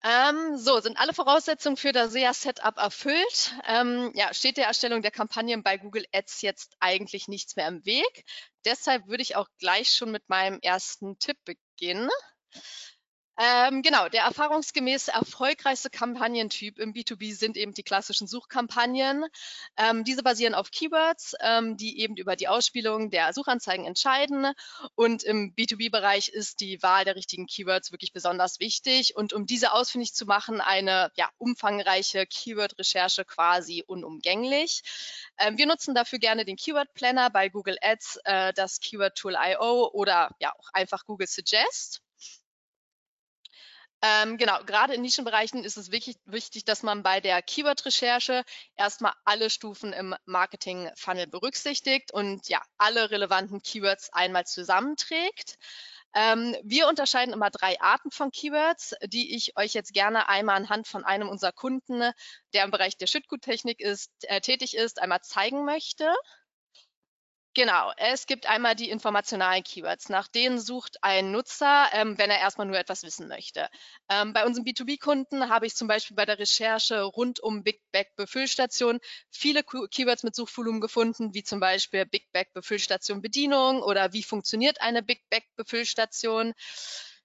[0.03, 3.55] Ähm, so, sind alle Voraussetzungen für das SEA-Setup erfüllt?
[3.67, 7.85] Ähm, ja, steht der Erstellung der Kampagnen bei Google Ads jetzt eigentlich nichts mehr im
[7.85, 8.25] Weg.
[8.65, 12.09] Deshalb würde ich auch gleich schon mit meinem ersten Tipp beginnen.
[13.43, 19.25] Ähm, genau, der erfahrungsgemäß erfolgreichste Kampagnentyp im B2B sind eben die klassischen Suchkampagnen.
[19.79, 24.53] Ähm, diese basieren auf Keywords, ähm, die eben über die Ausspielung der Suchanzeigen entscheiden.
[24.95, 29.17] Und im B2B-Bereich ist die Wahl der richtigen Keywords wirklich besonders wichtig.
[29.17, 34.83] Und um diese ausfindig zu machen, eine ja, umfangreiche Keyword-Recherche quasi unumgänglich.
[35.39, 39.35] Ähm, wir nutzen dafür gerne den Keyword Planner bei Google Ads, äh, das Keyword Tool
[39.35, 42.03] IO oder ja auch einfach Google Suggest.
[44.03, 48.45] Ähm, genau, gerade in Nischenbereichen ist es wirklich wichtig, dass man bei der Keyword-Recherche
[48.77, 55.57] erstmal alle Stufen im Marketing-Funnel berücksichtigt und ja, alle relevanten Keywords einmal zusammenträgt.
[56.15, 60.89] Ähm, wir unterscheiden immer drei Arten von Keywords, die ich euch jetzt gerne einmal anhand
[60.89, 62.11] von einem unserer Kunden,
[62.55, 66.13] der im Bereich der Schüttguttechnik ist, äh, tätig ist, einmal zeigen möchte.
[67.61, 70.09] Genau, es gibt einmal die informationalen Keywords.
[70.09, 73.69] Nach denen sucht ein Nutzer, ähm, wenn er erstmal nur etwas wissen möchte.
[74.09, 78.17] Ähm, bei unseren B2B-Kunden habe ich zum Beispiel bei der Recherche rund um Big Bag
[78.17, 78.99] Befüllstation
[79.31, 84.81] viele Keywords mit Suchvolumen gefunden, wie zum Beispiel Big Bag Befüllstation Bedienung oder wie funktioniert
[84.81, 86.55] eine Big Bag Befüllstation.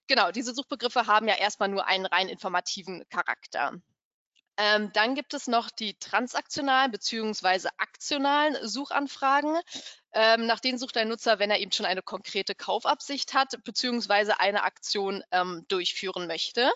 [0.06, 3.72] Genau, diese Suchbegriffe haben ja erstmal nur einen rein informativen Charakter.
[4.58, 7.68] Ähm, dann gibt es noch die transaktionalen bzw.
[7.76, 9.58] aktionalen Suchanfragen.
[10.12, 14.32] Ähm, nach denen sucht ein Nutzer, wenn er eben schon eine konkrete Kaufabsicht hat bzw.
[14.38, 16.70] eine Aktion ähm, durchführen möchte.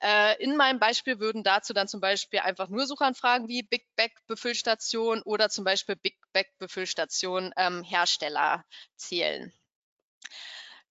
[0.00, 4.10] Äh, in meinem Beispiel würden dazu dann zum Beispiel einfach nur Suchanfragen wie Big Bag
[4.26, 8.64] Befüllstation oder zum Beispiel Big Bag Befüllstation ähm, Hersteller
[8.96, 9.52] zählen.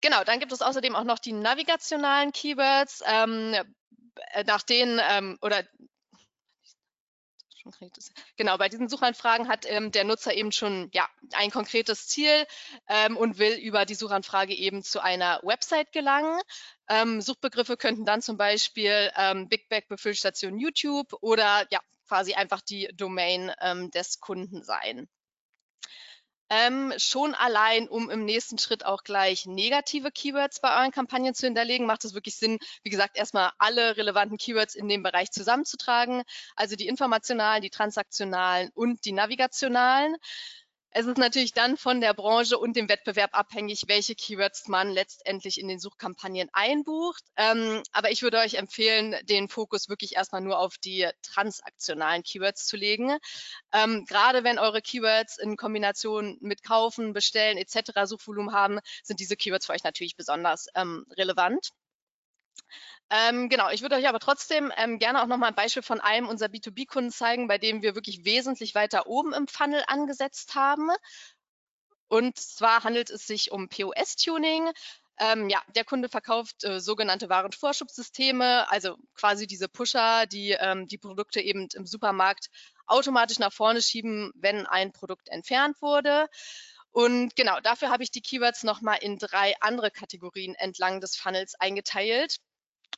[0.01, 3.55] Genau, dann gibt es außerdem auch noch die navigationalen Keywords, ähm,
[4.31, 5.63] äh, nach denen ähm, oder
[8.35, 12.45] Genau, bei diesen Suchanfragen hat ähm, der Nutzer eben schon ja, ein konkretes Ziel
[12.89, 16.41] ähm, und will über die Suchanfrage eben zu einer Website gelangen.
[16.89, 22.61] Ähm, Suchbegriffe könnten dann zum Beispiel ähm, Big Bag Befüllstation YouTube oder ja, quasi einfach
[22.61, 25.07] die Domain ähm, des Kunden sein.
[26.49, 31.47] Ähm, schon allein, um im nächsten Schritt auch gleich negative Keywords bei euren Kampagnen zu
[31.47, 36.23] hinterlegen, macht es wirklich Sinn, wie gesagt, erstmal alle relevanten Keywords in dem Bereich zusammenzutragen.
[36.55, 40.15] Also die informationalen, die transaktionalen und die navigationalen.
[40.95, 45.59] Es ist natürlich dann von der Branche und dem Wettbewerb abhängig, welche Keywords man letztendlich
[45.59, 47.23] in den Suchkampagnen einbucht.
[47.35, 52.67] Ähm, aber ich würde euch empfehlen, den Fokus wirklich erstmal nur auf die transaktionalen Keywords
[52.67, 53.17] zu legen.
[53.71, 58.05] Ähm, gerade wenn eure Keywords in Kombination mit Kaufen, Bestellen etc.
[58.05, 61.69] Suchvolumen haben, sind diese Keywords für euch natürlich besonders ähm, relevant.
[63.15, 66.27] Ähm, genau, ich würde euch aber trotzdem ähm, gerne auch nochmal ein Beispiel von einem
[66.27, 70.89] unserer B2B-Kunden zeigen, bei dem wir wirklich wesentlich weiter oben im Funnel angesetzt haben.
[72.07, 74.67] Und zwar handelt es sich um POS-Tuning.
[75.19, 80.97] Ähm, ja, der Kunde verkauft äh, sogenannte Warenvorschubssysteme, also quasi diese Pusher, die ähm, die
[80.97, 82.49] Produkte eben im Supermarkt
[82.87, 86.29] automatisch nach vorne schieben, wenn ein Produkt entfernt wurde.
[86.89, 91.53] Und genau, dafür habe ich die Keywords nochmal in drei andere Kategorien entlang des Funnels
[91.59, 92.39] eingeteilt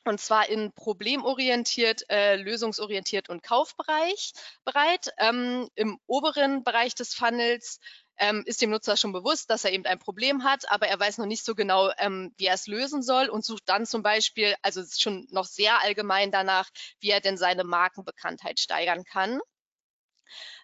[0.06, 4.32] und zwar in problemorientiert, äh, lösungsorientiert und kaufbereich
[4.64, 5.10] bereit.
[5.18, 7.80] Ähm, Im oberen Bereich des Funnels
[8.18, 11.18] ähm, ist dem Nutzer schon bewusst, dass er eben ein Problem hat, aber er weiß
[11.18, 14.54] noch nicht so genau, ähm, wie er es lösen soll und sucht dann zum Beispiel,
[14.62, 16.68] also ist schon noch sehr allgemein danach,
[17.00, 19.40] wie er denn seine Markenbekanntheit steigern kann.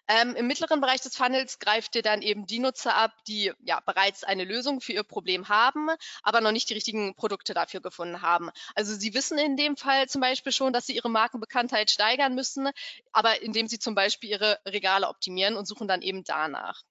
[0.07, 3.79] Ähm, Im mittleren Bereich des Funnels greift ihr dann eben die Nutzer ab, die ja
[3.85, 5.89] bereits eine Lösung für ihr Problem haben,
[6.23, 8.49] aber noch nicht die richtigen Produkte dafür gefunden haben.
[8.75, 12.69] Also sie wissen in dem Fall zum Beispiel schon, dass sie ihre Markenbekanntheit steigern müssen,
[13.11, 16.81] aber indem sie zum Beispiel ihre Regale optimieren und suchen dann eben danach.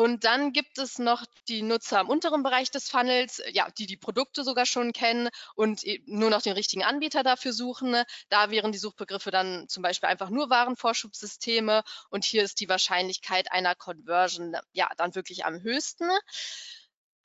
[0.00, 3.96] Und dann gibt es noch die Nutzer im unteren Bereich des Funnels, ja, die die
[3.96, 7.96] Produkte sogar schon kennen und e, nur noch den richtigen Anbieter dafür suchen.
[8.28, 13.50] Da wären die Suchbegriffe dann zum Beispiel einfach nur Warenvorschubssysteme und hier ist die Wahrscheinlichkeit
[13.50, 16.08] einer Conversion ja dann wirklich am höchsten.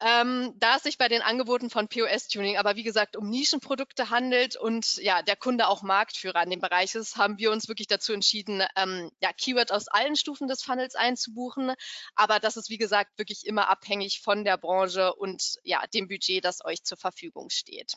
[0.06, 4.10] Ähm, da es sich bei den Angeboten von POS Tuning aber wie gesagt um Nischenprodukte
[4.10, 7.88] handelt und ja der Kunde auch Marktführer in dem Bereich ist, haben wir uns wirklich
[7.88, 11.74] dazu entschieden, ähm, ja, Keyword aus allen Stufen des Funnels einzubuchen.
[12.16, 16.44] Aber das ist wie gesagt wirklich immer abhängig von der Branche und ja dem Budget,
[16.44, 17.94] das euch zur Verfügung steht.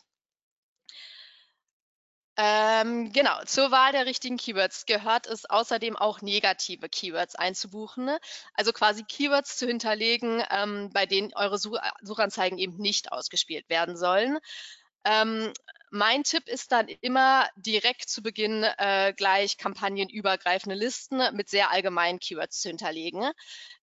[2.39, 8.19] Ähm, genau, zur Wahl der richtigen Keywords gehört es außerdem auch negative Keywords einzubuchen, ne?
[8.53, 13.97] also quasi Keywords zu hinterlegen, ähm, bei denen eure Such Suchanzeigen eben nicht ausgespielt werden
[13.97, 14.37] sollen.
[15.03, 15.51] Ähm,
[15.89, 22.19] mein Tipp ist dann immer direkt zu Beginn äh, gleich kampagnenübergreifende Listen mit sehr allgemeinen
[22.19, 23.31] Keywords zu hinterlegen.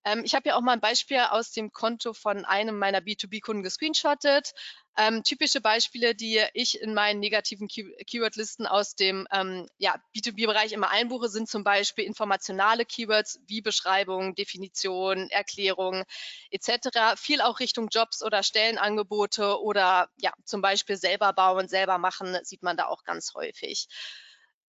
[0.04, 3.62] Ähm, ich habe ja auch mal ein Beispiel aus dem Konto von einem meiner B2B-Kunden
[3.62, 4.52] gescreenshottet.
[4.96, 10.72] Ähm, typische Beispiele, die ich in meinen negativen Key Keywordlisten aus dem ähm, ja, B2B-Bereich
[10.72, 16.04] immer einbuche, sind zum Beispiel informationale Keywords wie Beschreibung, Definition, Erklärung
[16.50, 17.16] etc.
[17.16, 22.62] Viel auch Richtung Jobs oder Stellenangebote oder ja, zum Beispiel selber bauen, selber machen, sieht
[22.62, 23.88] man da auch ganz häufig.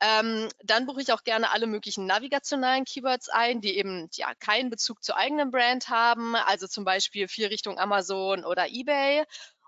[0.02, 4.70] Ähm, dann buche ich auch gerne alle möglichen navigationalen Keywords ein, die eben ja keinen
[4.70, 9.24] Bezug zur eigenen Brand haben, also zum Beispiel viel Richtung Amazon oder eBay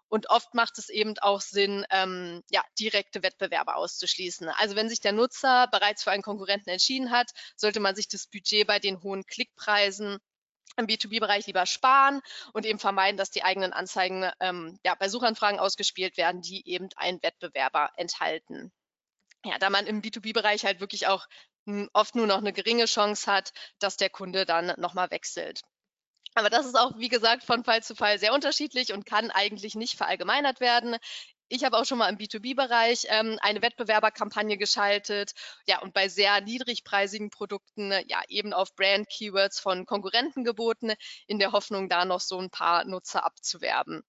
[0.10, 4.50] und oft macht es eben auch Sinn, ähm, ja, direkte Wettbewerber auszuschließen.
[4.50, 8.28] Also wenn sich der Nutzer bereits für einen Konkurrenten entschieden hat, sollte man sich das
[8.28, 10.20] Budget bei den hohen Klickpreisen
[10.78, 12.22] im B2B-Bereich lieber sparen
[12.54, 16.90] und eben vermeiden, dass die eigenen Anzeigen ähm, ja, bei Suchanfragen ausgespielt werden, die eben
[16.96, 18.72] einen Wettbewerber enthalten.
[19.47, 21.25] Ja, da man im B2B-Bereich halt wirklich auch
[21.65, 25.62] hm, oft nur noch eine geringe Chance hat, dass der Kunde dann nochmal wechselt.
[26.36, 29.75] Aber das ist auch, wie gesagt, von Fall zu Fall sehr unterschiedlich und kann eigentlich
[29.75, 30.97] nicht verallgemeinert werden.
[31.49, 35.33] Ich habe auch schon mal im B2B-Bereich ähm, eine Wettbewerberkampagne geschaltet,
[35.65, 40.93] ja, und bei sehr niedrigpreisigen Produkten ja eben auf Brand-Keywords von Konkurrenten geboten,
[41.27, 44.03] in der Hoffnung, da noch so ein paar Nutzer abzuwerben.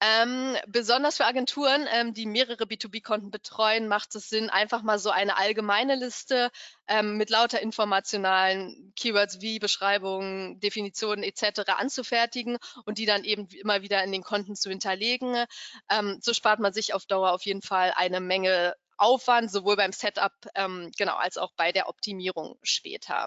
[0.00, 5.10] Ähm, besonders für Agenturen, ähm, die mehrere B2B-Konten betreuen, macht es Sinn, einfach mal so
[5.10, 6.50] eine allgemeine Liste
[6.86, 11.72] ähm, mit lauter informationalen Keywords wie Beschreibungen, Definitionen etc.
[11.76, 15.44] anzufertigen und die dann eben immer wieder in den Konten zu hinterlegen.
[15.90, 19.92] Ähm, so spart man sich auf Dauer auf jeden Fall eine Menge Aufwand, sowohl beim
[19.92, 23.26] Setup ähm, genau als auch bei der Optimierung später.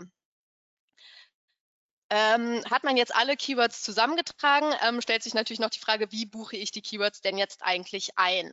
[2.13, 6.25] Ähm, hat man jetzt alle Keywords zusammengetragen, ähm, stellt sich natürlich noch die Frage, wie
[6.25, 8.51] buche ich die Keywords denn jetzt eigentlich ein?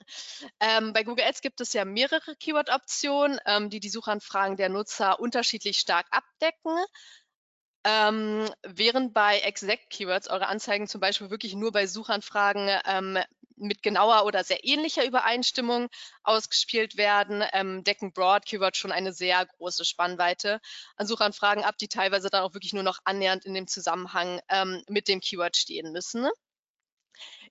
[0.61, 5.19] Ähm, bei Google Ads gibt es ja mehrere Keyword-Optionen, ähm, die die Suchanfragen der Nutzer
[5.19, 6.79] unterschiedlich stark abdecken.
[7.83, 13.19] Ähm, während bei Exact Keywords eure Anzeigen zum Beispiel wirklich nur bei Suchanfragen ähm,
[13.61, 15.89] mit genauer oder sehr ähnlicher Übereinstimmung
[16.23, 20.61] ausgespielt werden, ähm, decken Broad Keyword schon eine sehr große Spannweite
[20.97, 24.83] an Suchanfragen ab, die teilweise dann auch wirklich nur noch annähernd in dem Zusammenhang ähm,
[24.89, 26.29] mit dem Keyword stehen müssen.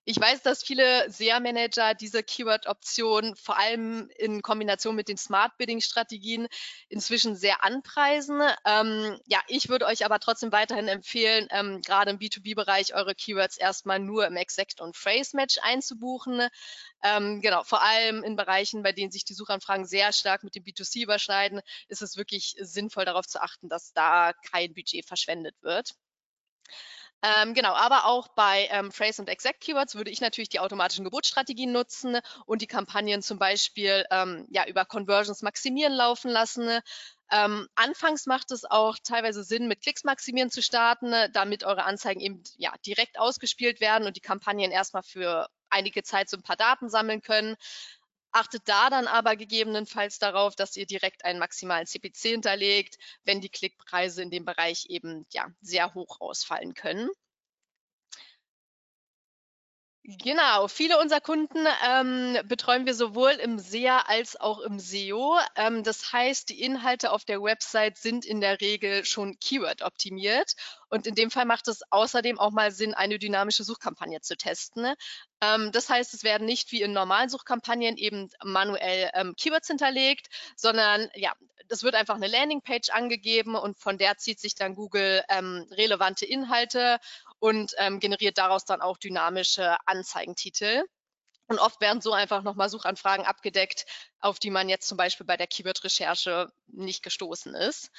[0.10, 6.48] Ich weiß, dass viele SEA-Manager diese Keyword-Option vor allem in Kombination mit den Smart Bidding-Strategien
[6.88, 8.42] inzwischen sehr anpreisen.
[8.66, 13.58] Ähm, ja, ich würde euch aber trotzdem weiterhin empfehlen, ähm, gerade im B2B-Bereich eure Keywords
[13.58, 16.48] erstmal nur im Exact und Phrase-Match einzubuchen.
[17.04, 20.64] Ähm, genau, vor allem in Bereichen, bei denen sich die Suchanfragen sehr stark mit dem
[20.64, 25.96] B2C überschneiden, ist es wirklich sinnvoll darauf zu achten, dass da kein Budget verschwendet wird.
[27.24, 31.04] Ähm, genau, aber auch bei ähm, Phrase und Exact Keywords würde ich natürlich die automatischen
[31.04, 36.80] Geburtsstrategien nutzen und die Kampagnen zum Beispiel ähm, ja, über Conversions maximieren laufen lassen.
[37.32, 42.22] Ähm, anfangs macht es auch teilweise Sinn, mit Klicks maximieren zu starten, damit eure Anzeigen
[42.22, 46.56] eben ja, direkt ausgespielt werden und die Kampagnen erstmal für einige Zeit so ein paar
[46.56, 47.56] Daten sammeln können.
[48.40, 53.50] Achtet da dann aber gegebenenfalls darauf, dass ihr direkt einen maximalen CPC hinterlegt, wenn die
[53.50, 57.10] Klickpreise in dem Bereich eben ja sehr hoch ausfallen können.
[60.10, 65.38] Genau, viele unserer Kunden ähm, betreuen wir sowohl im SEA als auch im SEO.
[65.58, 70.54] Ähm, das heißt, die Inhalte auf der Website sind in der Regel schon Keyword optimiert.
[70.90, 74.94] Und in dem Fall macht es außerdem auch mal Sinn, eine dynamische Suchkampagne zu testen.
[75.42, 80.28] Ähm, das heißt, es werden nicht wie in normalen Suchkampagnen eben manuell ähm, Keywords hinterlegt,
[80.56, 81.34] sondern ja,
[81.68, 86.26] das wird einfach eine Landingpage angegeben und von der zieht sich dann Google ähm, relevante
[86.26, 86.98] Inhalte
[87.40, 90.84] und ähm, generiert daraus dann auch dynamische Anzeigentitel.
[91.48, 93.86] Und oft werden so einfach nochmal Suchanfragen abgedeckt,
[94.20, 97.90] auf die man jetzt zum Beispiel bei der Keyword-Recherche nicht gestoßen ist.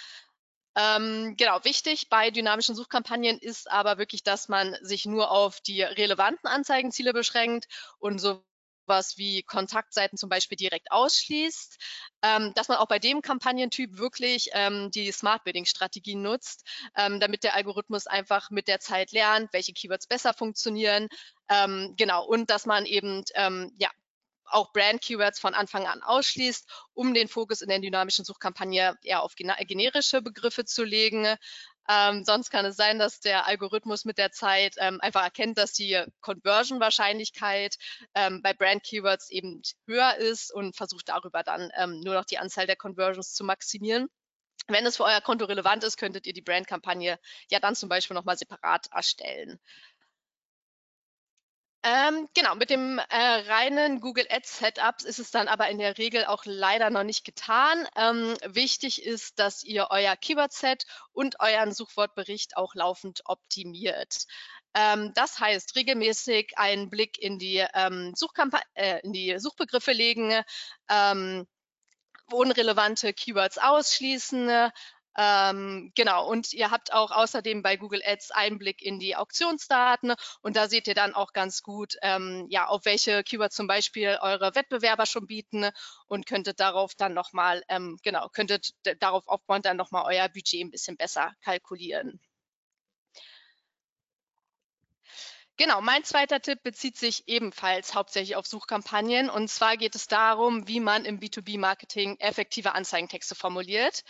[0.77, 5.83] Ähm, genau, wichtig bei dynamischen Suchkampagnen ist aber wirklich, dass man sich nur auf die
[5.83, 7.67] relevanten Anzeigenziele beschränkt
[7.99, 8.45] und so
[8.89, 11.79] was wie Kontaktseiten zum Beispiel direkt ausschließt,
[12.23, 17.21] ähm, dass man auch bei dem Kampagnentyp wirklich ähm, die Smart Bidding Strategie nutzt, ähm,
[17.21, 21.09] damit der Algorithmus einfach mit der Zeit lernt, welche Keywords besser funktionieren.
[21.49, 23.91] Ähm, genau, und dass man eben ähm, ja,
[24.51, 29.35] auch Brand-Keywords von Anfang an ausschließt, um den Fokus in der dynamischen Suchkampagne eher auf
[29.35, 31.37] generische Begriffe zu legen.
[31.91, 35.73] Ähm, sonst kann es sein, dass der Algorithmus mit der Zeit ähm, einfach erkennt, dass
[35.73, 37.77] die Conversion-Wahrscheinlichkeit
[38.15, 42.67] ähm, bei Brand-Keywords eben höher ist und versucht darüber dann ähm, nur noch die Anzahl
[42.67, 44.09] der Conversions zu maximieren.
[44.67, 47.19] Wenn es für euer Konto relevant ist, könntet ihr die Brand-Kampagne
[47.51, 49.59] ja dann zum Beispiel nochmal separat erstellen.
[51.85, 53.05] Ähm, genau, mit dem äh,
[53.49, 57.25] reinen Google Ads Setup ist es dann aber in der Regel auch leider noch nicht
[57.25, 57.87] getan.
[57.95, 64.27] Ähm, wichtig ist, dass ihr euer Keyword Set und euren Suchwortbericht auch laufend optimiert.
[64.75, 68.13] Ähm, das heißt, regelmäßig einen Blick in die, ähm,
[68.75, 70.43] äh, in die Suchbegriffe legen,
[70.89, 71.47] ähm,
[72.31, 74.71] unrelevante Keywords ausschließen,
[75.21, 80.55] ähm, genau, und ihr habt auch außerdem bei Google Ads Einblick in die Auktionsdaten und
[80.55, 84.55] da seht ihr dann auch ganz gut, ähm, ja, auf welche Keywords zum Beispiel eure
[84.55, 85.71] Wettbewerber schon bieten
[86.07, 90.71] und könntet darauf dann nochmal, ähm, genau, könntet darauf aufbauend dann nochmal euer Budget ein
[90.71, 92.21] bisschen besser kalkulieren.
[95.57, 99.29] Genau, mein zweiter Tipp bezieht sich ebenfalls hauptsächlich auf Suchkampagnen.
[99.29, 104.05] Und zwar geht es darum, wie man im B2B-Marketing effektive Anzeigentexte formuliert.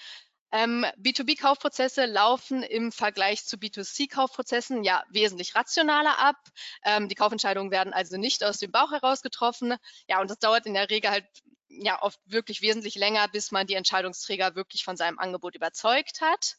[0.50, 6.36] Ähm, B2B-Kaufprozesse laufen im Vergleich zu B2C-Kaufprozessen ja wesentlich rationaler ab.
[6.84, 9.76] Ähm, die Kaufentscheidungen werden also nicht aus dem Bauch heraus getroffen.
[10.08, 11.26] Ja, und das dauert in der Regel halt
[11.68, 16.56] ja oft wirklich wesentlich länger, bis man die Entscheidungsträger wirklich von seinem Angebot überzeugt hat.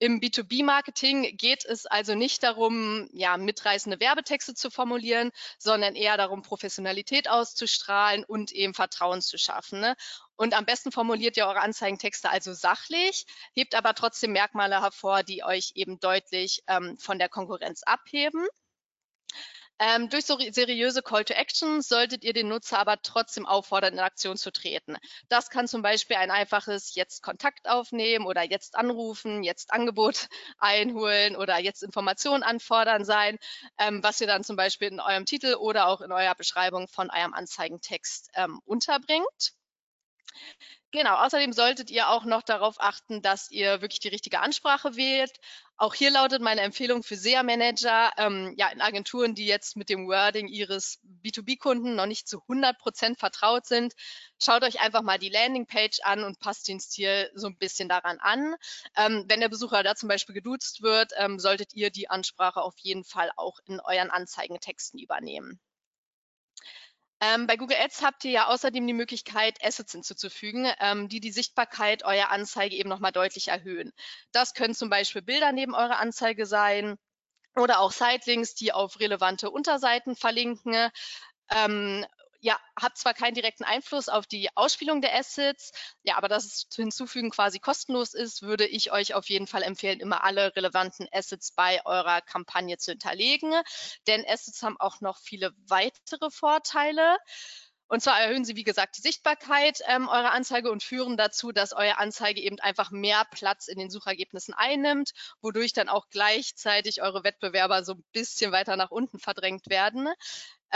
[0.00, 6.42] Im B2B-Marketing geht es also nicht darum, ja, mitreißende Werbetexte zu formulieren, sondern eher darum,
[6.42, 9.80] Professionalität auszustrahlen und eben Vertrauen zu schaffen.
[9.80, 9.94] Ne?
[10.36, 15.44] Und am besten formuliert ihr eure Anzeigentexte also sachlich, hebt aber trotzdem Merkmale hervor, die
[15.44, 18.46] euch eben deutlich ähm, von der Konkurrenz abheben.
[19.80, 23.98] Ähm, durch so seriöse Call to Action solltet ihr den Nutzer aber trotzdem auffordern, in
[23.98, 24.96] Aktion zu treten.
[25.28, 31.34] Das kann zum Beispiel ein einfaches Jetzt Kontakt aufnehmen oder Jetzt anrufen, Jetzt Angebot einholen
[31.34, 33.38] oder Jetzt Informationen anfordern sein,
[33.78, 37.10] ähm, was ihr dann zum Beispiel in eurem Titel oder auch in eurer Beschreibung von
[37.10, 39.54] eurem Anzeigentext ähm, unterbringt.
[40.94, 45.32] Genau, außerdem solltet ihr auch noch darauf achten, dass ihr wirklich die richtige Ansprache wählt.
[45.76, 50.06] Auch hier lautet meine Empfehlung für SEA-Manager, ähm, ja, in Agenturen, die jetzt mit dem
[50.06, 53.94] Wording ihres B2B-Kunden noch nicht zu 100 Prozent vertraut sind,
[54.40, 58.20] schaut euch einfach mal die Landingpage an und passt den Stil so ein bisschen daran
[58.20, 58.54] an.
[58.96, 62.78] Ähm, wenn der Besucher da zum Beispiel geduzt wird, ähm, solltet ihr die Ansprache auf
[62.78, 65.58] jeden Fall auch in euren Anzeigentexten übernehmen.
[67.24, 71.32] Ähm, bei Google Ads habt ihr ja außerdem die Möglichkeit, Assets hinzuzufügen, ähm, die die
[71.32, 73.92] Sichtbarkeit eurer Anzeige eben nochmal deutlich erhöhen.
[74.32, 76.98] Das können zum Beispiel Bilder neben eurer Anzeige sein
[77.56, 80.90] oder auch Sitelinks, die auf relevante Unterseiten verlinken.
[81.50, 82.04] Ähm,
[82.44, 86.66] ja, hat zwar keinen direkten Einfluss auf die Ausspielung der Assets, ja, aber dass es
[86.74, 91.52] hinzufügen quasi kostenlos ist, würde ich euch auf jeden Fall empfehlen, immer alle relevanten Assets
[91.52, 93.54] bei eurer Kampagne zu hinterlegen.
[94.06, 97.16] Denn Assets haben auch noch viele weitere Vorteile.
[97.86, 101.72] Und zwar erhöhen sie, wie gesagt, die Sichtbarkeit ähm, eurer Anzeige und führen dazu, dass
[101.72, 107.24] eure Anzeige eben einfach mehr Platz in den Suchergebnissen einnimmt, wodurch dann auch gleichzeitig eure
[107.24, 110.08] Wettbewerber so ein bisschen weiter nach unten verdrängt werden.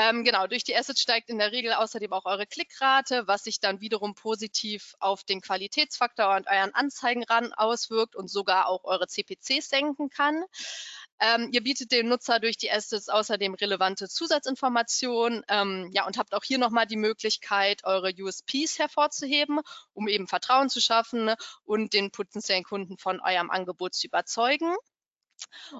[0.00, 3.58] Ähm, genau, durch die Assets steigt in der Regel außerdem auch eure Klickrate, was sich
[3.58, 9.08] dann wiederum positiv auf den Qualitätsfaktor und euren Anzeigen ran auswirkt und sogar auch eure
[9.08, 10.44] CPCs senken kann.
[11.18, 16.32] Ähm, ihr bietet dem Nutzer durch die Assets außerdem relevante Zusatzinformationen ähm, ja, und habt
[16.32, 19.58] auch hier nochmal die Möglichkeit, eure USPs hervorzuheben,
[19.94, 21.34] um eben Vertrauen zu schaffen
[21.64, 24.76] und den potenziellen Kunden von eurem Angebot zu überzeugen.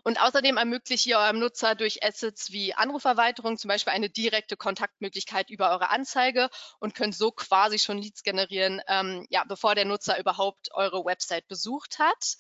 [0.03, 5.51] Und außerdem ermöglicht ihr eurem Nutzer durch Assets wie Anruferweiterung zum Beispiel eine direkte Kontaktmöglichkeit
[5.51, 10.19] über eure Anzeige und könnt so quasi schon Leads generieren, ähm, ja, bevor der Nutzer
[10.19, 12.37] überhaupt eure Website besucht hat.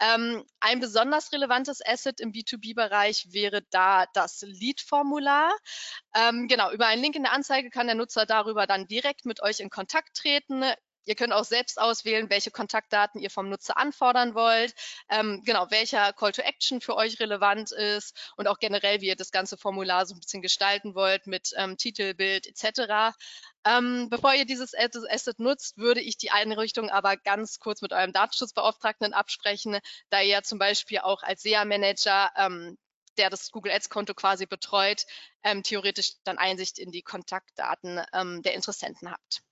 [0.00, 5.52] Ähm, ein besonders relevantes Asset im B2B-Bereich wäre da das Lead-Formular.
[6.14, 9.40] Ähm, genau, über einen Link in der Anzeige kann der Nutzer darüber dann direkt mit
[9.42, 10.64] euch in Kontakt treten.
[11.04, 14.74] Ihr könnt auch selbst auswählen, welche Kontaktdaten ihr vom Nutzer anfordern wollt,
[15.10, 19.16] ähm, genau, welcher Call to Action für euch relevant ist und auch generell, wie ihr
[19.16, 23.14] das ganze Formular so ein bisschen gestalten wollt mit ähm, Titel, Bild etc.
[23.66, 28.12] Ähm, bevor ihr dieses Asset nutzt, würde ich die Einrichtung aber ganz kurz mit eurem
[28.12, 29.78] Datenschutzbeauftragten absprechen,
[30.10, 32.78] da ihr zum Beispiel auch als SEA-Manager ähm,
[33.16, 35.06] der das Google Ads-Konto quasi betreut,
[35.42, 39.42] ähm, theoretisch dann Einsicht in die Kontaktdaten ähm, der Interessenten habt.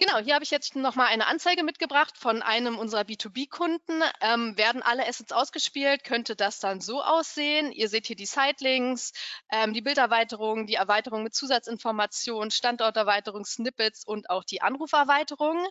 [0.00, 4.02] Genau, hier habe ich jetzt nochmal eine Anzeige mitgebracht von einem unserer B2B-Kunden.
[4.20, 7.70] Ähm, werden alle Assets ausgespielt, könnte das dann so aussehen.
[7.70, 9.12] Ihr seht hier die Sitelinks,
[9.52, 15.64] ähm, die Bilderweiterung, die Erweiterung mit Zusatzinformationen, Standorterweiterung, Snippets und auch die Anruferweiterung.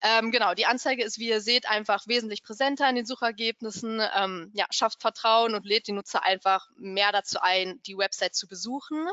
[0.00, 4.50] Ähm, genau, die Anzeige ist, wie ihr seht, einfach wesentlich präsenter in den Suchergebnissen, ähm,
[4.54, 9.08] ja, schafft Vertrauen und lädt die Nutzer einfach mehr dazu ein, die Website zu besuchen.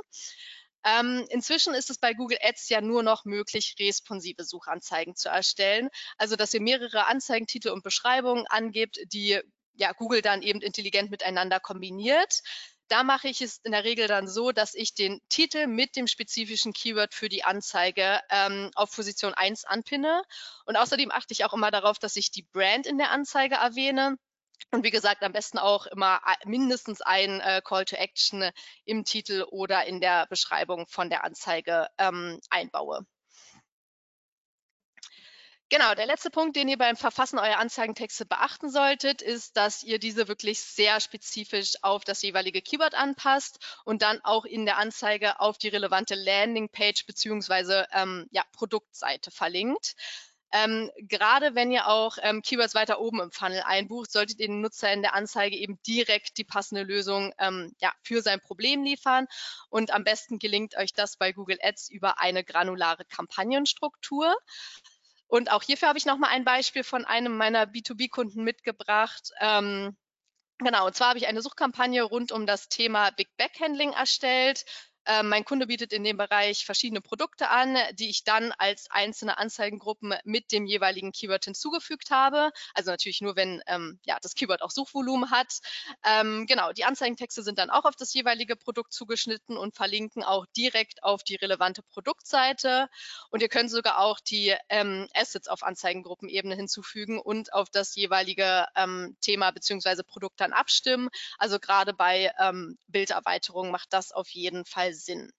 [0.85, 5.89] Ähm, inzwischen ist es bei Google Ads ja nur noch möglich, responsive Suchanzeigen zu erstellen.
[6.17, 9.41] Also, dass ihr mehrere Anzeigentitel und Beschreibungen angebt, die
[9.73, 12.41] ja, Google dann eben intelligent miteinander kombiniert.
[12.87, 16.05] Da mache ich es in der Regel dann so, dass ich den Titel mit dem
[16.05, 20.21] spezifischen Keyword für die Anzeige ähm, auf Position 1 anpinne.
[20.65, 24.17] Und außerdem achte ich auch immer darauf, dass ich die Brand in der Anzeige erwähne.
[24.71, 28.51] Und wie gesagt, am besten auch immer mindestens ein äh, Call to Action
[28.85, 33.05] im Titel oder in der Beschreibung von der Anzeige ähm, einbaue.
[35.69, 39.97] Genau, der letzte Punkt, den ihr beim Verfassen eurer Anzeigentexte beachten solltet, ist, dass ihr
[39.97, 45.39] diese wirklich sehr spezifisch auf das jeweilige Keyword anpasst und dann auch in der Anzeige
[45.39, 49.95] auf die relevante Landingpage beziehungsweise ähm, ja, Produktseite verlinkt.
[50.51, 54.61] Ähm, gerade wenn ihr auch ähm, Keywords weiter oben im Funnel einbucht, solltet ihr den
[54.61, 59.27] Nutzer in der Anzeige eben direkt die passende Lösung ähm, ja, für sein Problem liefern.
[59.69, 64.35] Und am besten gelingt euch das bei Google Ads über eine granulare Kampagnenstruktur.
[65.27, 69.31] Und auch hierfür habe ich nochmal ein Beispiel von einem meiner B2B-Kunden mitgebracht.
[69.39, 69.97] Ähm,
[70.59, 74.65] genau, und zwar habe ich eine Suchkampagne rund um das Thema Big Back Handling erstellt
[75.05, 79.37] ähm, mein Kunde bietet in dem Bereich verschiedene Produkte an, die ich dann als einzelne
[79.37, 82.51] Anzeigengruppen mit dem jeweiligen Keyword hinzugefügt habe.
[82.73, 85.59] Also natürlich nur, wenn ähm, ja, das Keyword auch Suchvolumen hat.
[86.03, 90.45] Ähm, genau, die Anzeigentexte sind dann auch auf das jeweilige Produkt zugeschnitten und verlinken auch
[90.57, 92.89] direkt auf die relevante Produktseite.
[93.29, 98.67] Und ihr könnt sogar auch die ähm, Assets auf Anzeigengruppenebene hinzufügen und auf das jeweilige
[98.75, 100.03] ähm, Thema bzw.
[100.03, 101.09] Produkt dann abstimmen.
[101.37, 105.31] Also gerade bei ähm, Bilderweiterungen macht das auf jeden Fall Sinn.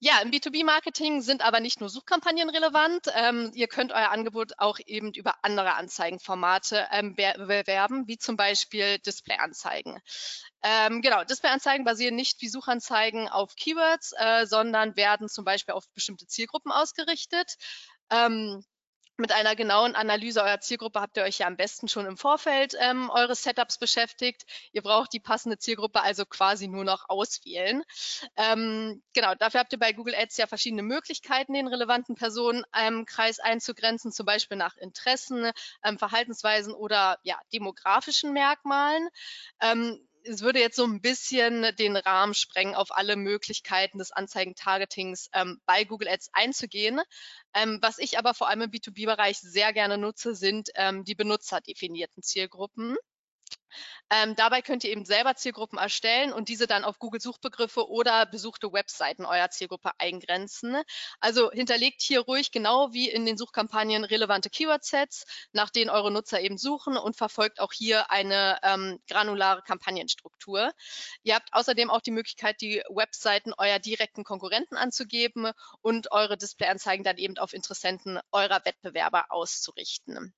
[0.00, 3.08] Ja, im B2B-Marketing sind aber nicht nur Suchkampagnen relevant.
[3.14, 9.00] Ähm, ihr könnt euer Angebot auch eben über andere Anzeigenformate ähm, bewerben, wie zum Beispiel
[9.00, 9.98] Displayanzeigen.
[10.62, 15.90] Ähm, genau, Displayanzeigen basieren nicht wie Suchanzeigen auf Keywords, äh, sondern werden zum Beispiel auf
[15.94, 17.56] bestimmte Zielgruppen ausgerichtet.
[18.10, 18.62] Ähm,
[19.18, 22.74] mit einer genauen Analyse eurer Zielgruppe habt ihr euch ja am besten schon im Vorfeld
[22.78, 24.44] ähm, eures Setups beschäftigt.
[24.72, 27.82] Ihr braucht die passende Zielgruppe also quasi nur noch auswählen.
[28.36, 34.12] Ähm, genau, dafür habt ihr bei Google Ads ja verschiedene Möglichkeiten, den relevanten Personenkreis einzugrenzen,
[34.12, 35.50] zum Beispiel nach Interessen,
[35.82, 39.08] ähm, Verhaltensweisen oder ja, demografischen Merkmalen.
[39.60, 45.30] Ähm, es würde jetzt so ein bisschen den Rahmen sprengen, auf alle Möglichkeiten des Anzeigen-Targetings
[45.32, 47.00] ähm, bei Google Ads einzugehen.
[47.54, 52.22] Ähm, was ich aber vor allem im B2B-Bereich sehr gerne nutze, sind ähm, die benutzerdefinierten
[52.22, 52.96] Zielgruppen.
[54.10, 58.26] Ähm, dabei könnt ihr eben selber Zielgruppen erstellen und diese dann auf Google Suchbegriffe oder
[58.26, 60.82] besuchte Webseiten eurer Zielgruppe eingrenzen.
[61.20, 66.40] Also hinterlegt hier ruhig genau wie in den Suchkampagnen relevante Keyword-Sets, nach denen eure Nutzer
[66.40, 70.72] eben suchen und verfolgt auch hier eine ähm, granulare Kampagnenstruktur.
[71.22, 75.50] Ihr habt außerdem auch die Möglichkeit, die Webseiten eurer direkten Konkurrenten anzugeben
[75.82, 80.34] und eure Displayanzeigen dann eben auf Interessenten eurer Wettbewerber auszurichten.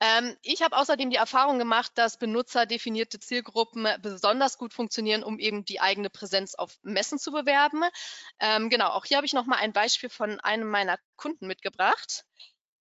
[0.00, 5.64] Ähm, ich habe außerdem die Erfahrung gemacht, dass benutzerdefinierte Zielgruppen besonders gut funktionieren, um eben
[5.64, 7.82] die eigene Präsenz auf Messen zu bewerben.
[8.38, 12.24] Ähm, genau, auch hier habe ich nochmal ein Beispiel von einem meiner Kunden mitgebracht.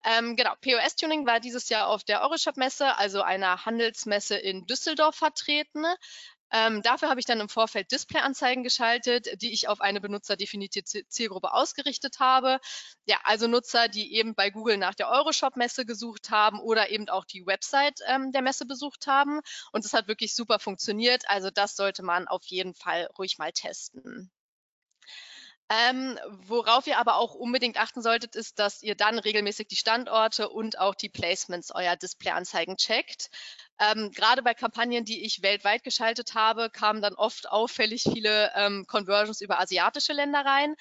[0.03, 5.85] Ähm, genau, POS-Tuning war dieses Jahr auf der Euroshop-Messe, also einer Handelsmesse in Düsseldorf vertreten.
[6.51, 11.53] Ähm, dafür habe ich dann im Vorfeld Displayanzeigen geschaltet, die ich auf eine benutzerdefinierte Zielgruppe
[11.53, 12.59] ausgerichtet habe.
[13.05, 17.25] Ja, also Nutzer, die eben bei Google nach der Euroshop-Messe gesucht haben oder eben auch
[17.25, 19.41] die Website ähm, der Messe besucht haben.
[19.71, 21.29] Und es hat wirklich super funktioniert.
[21.29, 24.31] Also das sollte man auf jeden Fall ruhig mal testen.
[25.69, 30.47] Ähm, worauf ihr aber auch unbedingt achten solltet, ist, dass ihr dann regelmäßig die Standorte
[30.47, 33.29] und auch die Placements eurer Displayanzeigen checkt.
[33.79, 38.85] Ähm, gerade bei Kampagnen, die ich weltweit geschaltet habe, kamen dann oft auffällig viele ähm,
[38.87, 40.75] Conversions über asiatische Länder rein.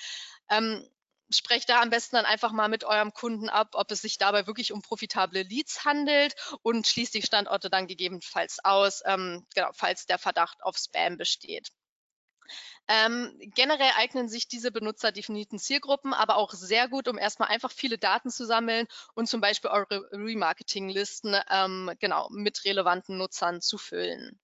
[0.50, 0.88] Ähm,
[1.30, 4.46] sprecht da am besten dann einfach mal mit eurem Kunden ab, ob es sich dabei
[4.46, 10.06] wirklich um profitable Leads handelt und schließt die Standorte dann gegebenenfalls aus, ähm, genau, falls
[10.06, 11.68] der Verdacht auf Spam besteht.
[12.88, 17.98] Ähm, generell eignen sich diese benutzerdefinierten Zielgruppen aber auch sehr gut, um erstmal einfach viele
[17.98, 24.38] Daten zu sammeln und zum Beispiel eure Remarketing-Listen ähm, genau mit relevanten Nutzern zu füllen.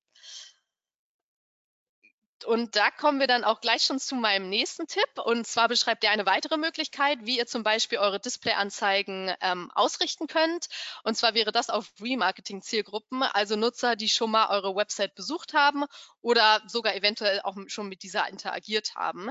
[2.45, 5.19] Und da kommen wir dann auch gleich schon zu meinem nächsten Tipp.
[5.25, 10.27] Und zwar beschreibt er eine weitere Möglichkeit, wie ihr zum Beispiel eure Displayanzeigen ähm, ausrichten
[10.27, 10.69] könnt.
[11.05, 15.85] Und zwar wäre das auf Remarketing-Zielgruppen, also Nutzer, die schon mal eure Website besucht haben
[16.21, 19.31] oder sogar eventuell auch schon mit dieser interagiert haben.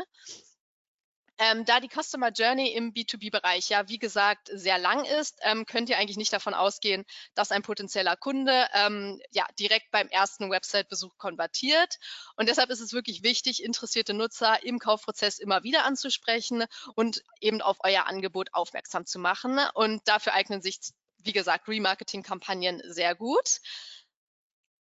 [1.44, 5.90] Ähm, da die Customer Journey im B2B-Bereich ja, wie gesagt, sehr lang ist, ähm, könnt
[5.90, 11.18] ihr eigentlich nicht davon ausgehen, dass ein potenzieller Kunde ähm, ja, direkt beim ersten Website-Besuch
[11.18, 11.98] konvertiert.
[12.36, 17.64] Und deshalb ist es wirklich wichtig, interessierte Nutzer im Kaufprozess immer wieder anzusprechen und eben
[17.64, 19.60] auf euer Angebot aufmerksam zu machen.
[19.74, 20.80] Und dafür eignen sich,
[21.24, 23.62] wie gesagt, Remarketing-Kampagnen sehr gut.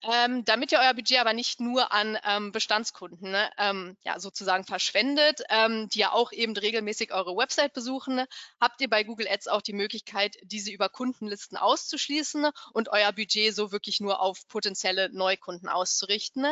[0.04, 4.64] Ähm, damit ihr euer Budget aber nicht nur an ähm, Bestandskunden ne, ähm, ja, sozusagen
[4.64, 8.24] verschwendet, ähm, die ja auch eben regelmäßig eure Website besuchen,
[8.62, 13.56] habt ihr bei Google Ads auch die Möglichkeit, diese über Kundenlisten auszuschließen und euer Budget
[13.56, 16.46] so wirklich nur auf potenzielle Neukunden auszurichten.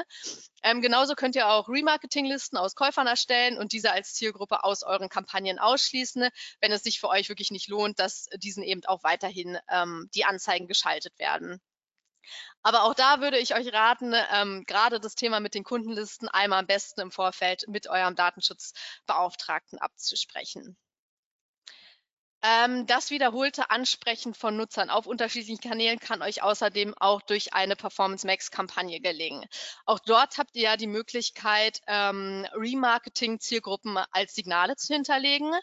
[0.63, 5.07] Ähm, genauso könnt ihr auch Remarketing-Listen aus Käufern erstellen und diese als Zielgruppe aus euren
[5.09, 6.29] Kampagnen ausschließen,
[6.61, 10.25] wenn es sich für euch wirklich nicht lohnt, dass diesen eben auch weiterhin ähm, die
[10.25, 11.61] Anzeigen geschaltet werden.
[12.63, 16.59] Aber auch da würde ich euch raten, ähm, gerade das Thema mit den Kundenlisten einmal
[16.59, 20.77] am besten im Vorfeld mit eurem Datenschutzbeauftragten abzusprechen.
[22.47, 27.75] Ähm, das wiederholte Ansprechen von Nutzern auf unterschiedlichen Kanälen kann euch außerdem auch durch eine
[27.75, 29.43] Performance Max Kampagne gelingen.
[29.85, 35.55] Auch dort habt ihr ja die Möglichkeit, ähm, Remarketing Zielgruppen als Signale zu hinterlegen.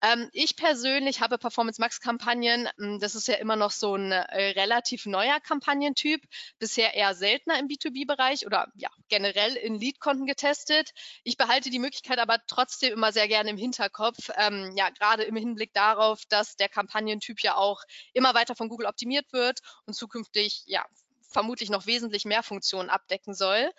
[0.00, 2.68] Ähm, ich persönlich habe Performance Max Kampagnen.
[2.78, 6.22] Hm, das ist ja immer noch so ein äh, relativ neuer Kampagnentyp,
[6.58, 10.90] bisher eher seltener im B2B-Bereich oder ja, generell in Lead-Konten getestet.
[11.24, 15.36] Ich behalte die Möglichkeit aber trotzdem immer sehr gerne im Hinterkopf, ähm, ja, gerade im
[15.36, 17.82] Hinblick darauf, dass der Kampagnentyp ja auch
[18.12, 20.84] immer weiter von Google optimiert wird und zukünftig ja
[21.28, 23.70] vermutlich noch wesentlich mehr Funktionen abdecken soll.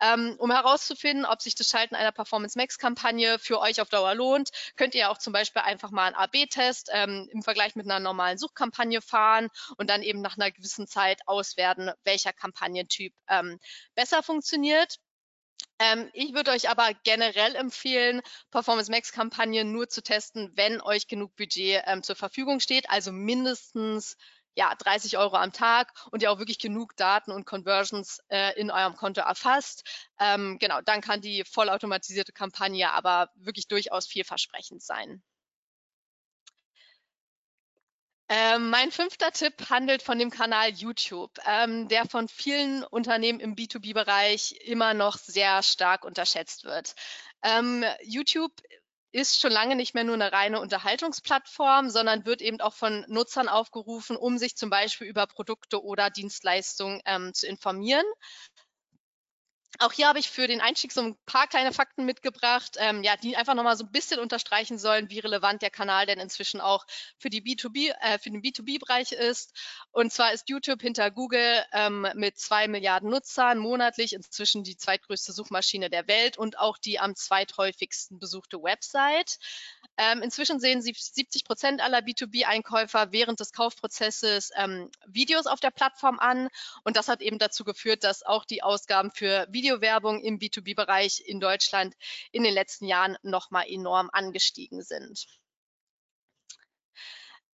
[0.00, 4.14] Ähm, um herauszufinden, ob sich das Schalten einer Performance Max Kampagne für euch auf Dauer
[4.14, 8.00] lohnt, könnt ihr auch zum Beispiel einfach mal einen AB-Test ähm, im Vergleich mit einer
[8.00, 13.58] normalen Suchkampagne fahren und dann eben nach einer gewissen Zeit auswerten, welcher Kampagnentyp ähm,
[13.94, 14.98] besser funktioniert.
[15.80, 18.20] Ähm, ich würde euch aber generell empfehlen,
[18.50, 23.12] Performance Max Kampagnen nur zu testen, wenn euch genug Budget ähm, zur Verfügung steht, also
[23.12, 24.16] mindestens
[24.58, 28.72] ja, 30 Euro am Tag und ihr auch wirklich genug Daten und Conversions äh, in
[28.72, 29.84] eurem Konto erfasst.
[30.18, 35.22] Ähm, genau, dann kann die vollautomatisierte Kampagne aber wirklich durchaus vielversprechend sein.
[38.28, 43.54] Ähm, mein fünfter Tipp handelt von dem Kanal YouTube, ähm, der von vielen Unternehmen im
[43.54, 46.96] B2B-Bereich immer noch sehr stark unterschätzt wird.
[47.42, 48.52] Ähm, YouTube
[49.12, 53.48] ist schon lange nicht mehr nur eine reine Unterhaltungsplattform, sondern wird eben auch von Nutzern
[53.48, 58.04] aufgerufen, um sich zum Beispiel über Produkte oder Dienstleistungen ähm, zu informieren.
[59.80, 63.16] Auch hier habe ich für den Einstieg so ein paar kleine Fakten mitgebracht, ähm, ja,
[63.16, 66.84] die einfach nochmal so ein bisschen unterstreichen sollen, wie relevant der Kanal denn inzwischen auch
[67.16, 69.56] für die B2B, äh, für den B2B-Bereich ist.
[69.92, 75.32] Und zwar ist YouTube hinter Google ähm, mit zwei Milliarden Nutzern monatlich inzwischen die zweitgrößte
[75.32, 79.38] Suchmaschine der Welt und auch die am zweithäufigsten besuchte Website.
[79.96, 86.20] Ähm, inzwischen sehen 70 Prozent aller B2B-Einkäufer während des Kaufprozesses ähm, Videos auf der Plattform
[86.20, 86.48] an.
[86.84, 91.40] Und das hat eben dazu geführt, dass auch die Ausgaben für Videowerbung im B2B-Bereich in
[91.40, 91.94] Deutschland
[92.32, 95.26] in den letzten Jahren nochmal enorm angestiegen sind.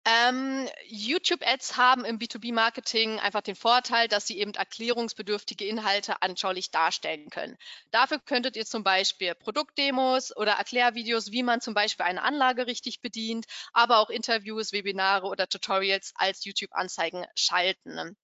[0.06, 7.30] Ähm, YouTube-Ads haben im B2B-Marketing einfach den Vorteil, dass sie eben erklärungsbedürftige Inhalte anschaulich darstellen
[7.30, 7.56] können.
[7.90, 13.00] Dafür könntet ihr zum Beispiel Produktdemos oder Erklärvideos, wie man zum Beispiel eine Anlage richtig
[13.00, 18.16] bedient, aber auch Interviews, Webinare oder Tutorials als YouTube-Anzeigen schalten.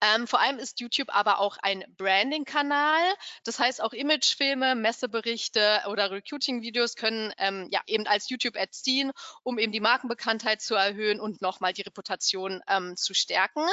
[0.00, 3.02] Ähm, vor allem ist YouTube aber auch ein Branding-Kanal.
[3.44, 9.58] Das heißt, auch Imagefilme, Messeberichte oder Recruiting-Videos können ähm, ja eben als YouTube-Ads dienen, um
[9.58, 13.66] eben die Markenbekanntheit zu erhöhen und nochmal die Reputation ähm, zu stärken.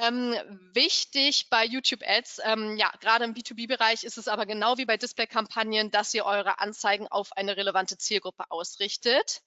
[0.00, 0.34] Ähm,
[0.72, 4.96] wichtig bei YouTube Ads, ähm, ja, gerade im B2B-Bereich ist es aber genau wie bei
[4.96, 9.42] Display-Kampagnen, dass ihr eure Anzeigen auf eine relevante Zielgruppe ausrichtet.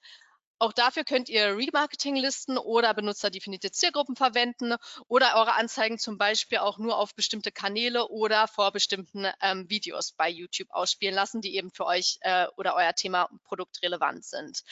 [0.58, 4.74] Auch dafür könnt ihr Remarketing-Listen oder benutzerdefinierte Zielgruppen verwenden
[5.06, 10.12] oder eure Anzeigen zum Beispiel auch nur auf bestimmte Kanäle oder vor bestimmten ähm, Videos
[10.12, 14.62] bei YouTube ausspielen lassen, die eben für euch äh, oder euer Thema Produkt relevant sind.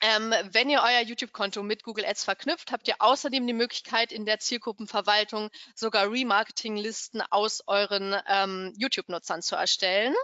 [0.00, 4.26] Ähm, wenn ihr euer YouTube-Konto mit Google Ads verknüpft, habt ihr außerdem die Möglichkeit, in
[4.26, 10.14] der Zielgruppenverwaltung sogar Remarketing-Listen aus euren ähm, YouTube-Nutzern zu erstellen.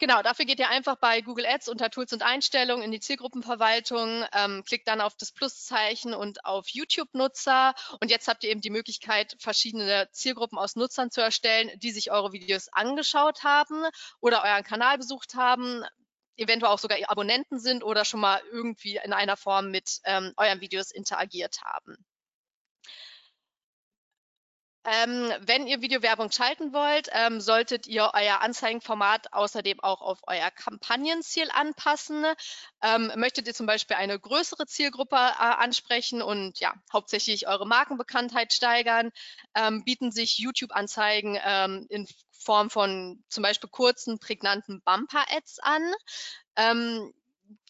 [0.00, 4.24] Genau, dafür geht ihr einfach bei Google Ads unter Tools und Einstellungen in die Zielgruppenverwaltung,
[4.32, 8.70] ähm, klickt dann auf das Pluszeichen und auf YouTube-Nutzer und jetzt habt ihr eben die
[8.70, 13.84] Möglichkeit, verschiedene Zielgruppen aus Nutzern zu erstellen, die sich eure Videos angeschaut haben
[14.20, 15.82] oder euren Kanal besucht haben,
[16.36, 20.60] eventuell auch sogar Abonnenten sind oder schon mal irgendwie in einer Form mit ähm, euren
[20.60, 21.96] Videos interagiert haben.
[24.90, 30.50] Ähm, wenn ihr Videowerbung schalten wollt, ähm, solltet ihr euer Anzeigenformat außerdem auch auf euer
[30.50, 32.24] Kampagnenziel anpassen.
[32.82, 38.52] Ähm, möchtet ihr zum Beispiel eine größere Zielgruppe äh, ansprechen und ja, hauptsächlich eure Markenbekanntheit
[38.52, 39.10] steigern,
[39.54, 42.06] ähm, bieten sich YouTube-Anzeigen ähm, in
[42.38, 45.92] Form von zum Beispiel kurzen, prägnanten Bumper-Ads an.
[46.56, 47.12] Ähm,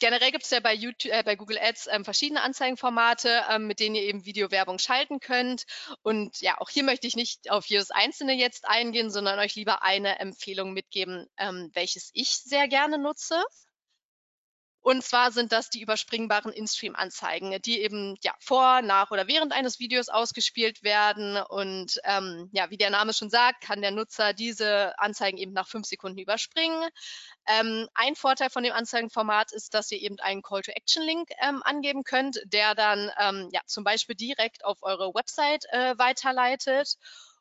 [0.00, 3.80] generell gibt es ja bei, YouTube, äh, bei Google Ads ähm, verschiedene Anzeigenformate, ähm, mit
[3.80, 5.64] denen ihr eben Videowerbung schalten könnt.
[6.02, 9.82] Und ja, auch hier möchte ich nicht auf jedes einzelne jetzt eingehen, sondern euch lieber
[9.82, 13.42] eine Empfehlung mitgeben, ähm, welches ich sehr gerne nutze.
[14.80, 19.80] Und zwar sind das die überspringbaren In-Stream-Anzeigen, die eben ja, vor, nach oder während eines
[19.80, 21.36] Videos ausgespielt werden.
[21.36, 25.68] Und ähm, ja, wie der Name schon sagt, kann der Nutzer diese Anzeigen eben nach
[25.68, 26.88] fünf Sekunden überspringen.
[27.48, 32.40] Ähm, ein Vorteil von dem Anzeigenformat ist, dass ihr eben einen Call-to-Action-Link ähm, angeben könnt,
[32.44, 36.98] der dann ähm, ja, zum Beispiel direkt auf eure Website äh, weiterleitet.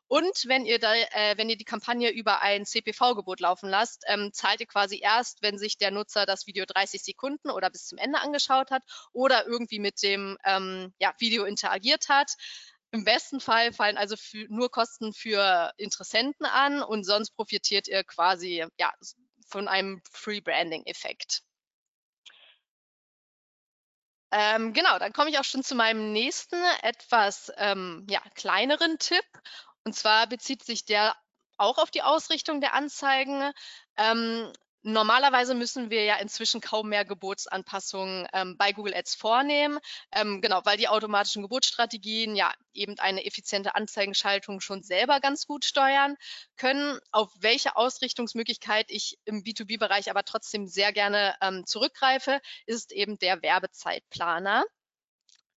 [0.08, 4.32] Und wenn ihr, da, äh, wenn ihr die Kampagne über ein CPV-Gebot laufen lasst, ähm,
[4.32, 7.98] zahlt ihr quasi erst, wenn sich der Nutzer das Video 30 Sekunden oder bis zum
[7.98, 8.82] Ende angeschaut hat
[9.12, 12.32] oder irgendwie mit dem ähm, ja, Video interagiert hat.
[12.90, 14.16] Im besten Fall fallen also
[14.48, 18.90] nur Kosten für Interessenten an und sonst profitiert ihr quasi ja,
[19.48, 21.42] von einem Free-Branding-Effekt.
[24.30, 29.24] Ähm, genau, dann komme ich auch schon zu meinem nächsten, etwas ähm, ja, kleineren Tipp.
[29.84, 31.16] Und zwar bezieht sich der
[31.56, 33.52] auch auf die Ausrichtung der Anzeigen.
[33.96, 39.78] Ähm, Normalerweise müssen wir ja inzwischen kaum mehr Gebotsanpassungen ähm, bei Google Ads vornehmen,
[40.12, 45.64] ähm, genau, weil die automatischen Geburtsstrategien ja eben eine effiziente Anzeigenschaltung schon selber ganz gut
[45.64, 46.16] steuern
[46.56, 46.98] können.
[47.10, 53.42] Auf welche Ausrichtungsmöglichkeit ich im B2B-Bereich aber trotzdem sehr gerne ähm, zurückgreife, ist eben der
[53.42, 54.64] Werbezeitplaner.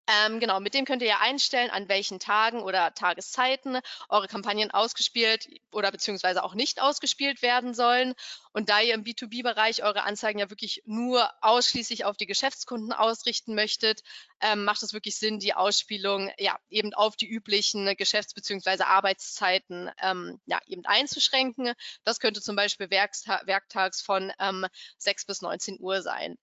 [0.08, 3.80] Ähm, genau, mit dem könnt ihr ja einstellen, an welchen Tagen oder Tageszeiten
[4.10, 8.16] eure Kampagnen ausgespielt oder beziehungsweise auch nicht ausgespielt werden sollen.
[8.52, 13.54] Und da ihr im B2B-Bereich eure Anzeigen ja wirklich nur ausschließlich auf die Geschäftskunden ausrichten
[13.54, 14.02] möchtet,
[14.42, 19.92] ähm, macht es wirklich Sinn, die Ausspielung ja eben auf die üblichen Geschäfts- beziehungsweise Arbeitszeiten
[20.02, 21.74] ähm, ja eben einzuschränken.
[22.04, 24.66] Das könnte zum Beispiel werktags von ähm,
[24.98, 26.38] 6 bis 19 Uhr sein.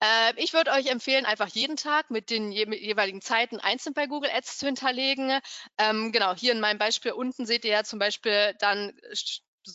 [0.00, 4.06] Äh, ich würde euch empfehlen, einfach jeden Tag mit den je jeweiligen Zeiten einzeln bei
[4.06, 5.40] Google Ads zu hinterlegen.
[5.78, 8.92] Ähm, genau, hier in meinem Beispiel unten seht ihr ja zum Beispiel dann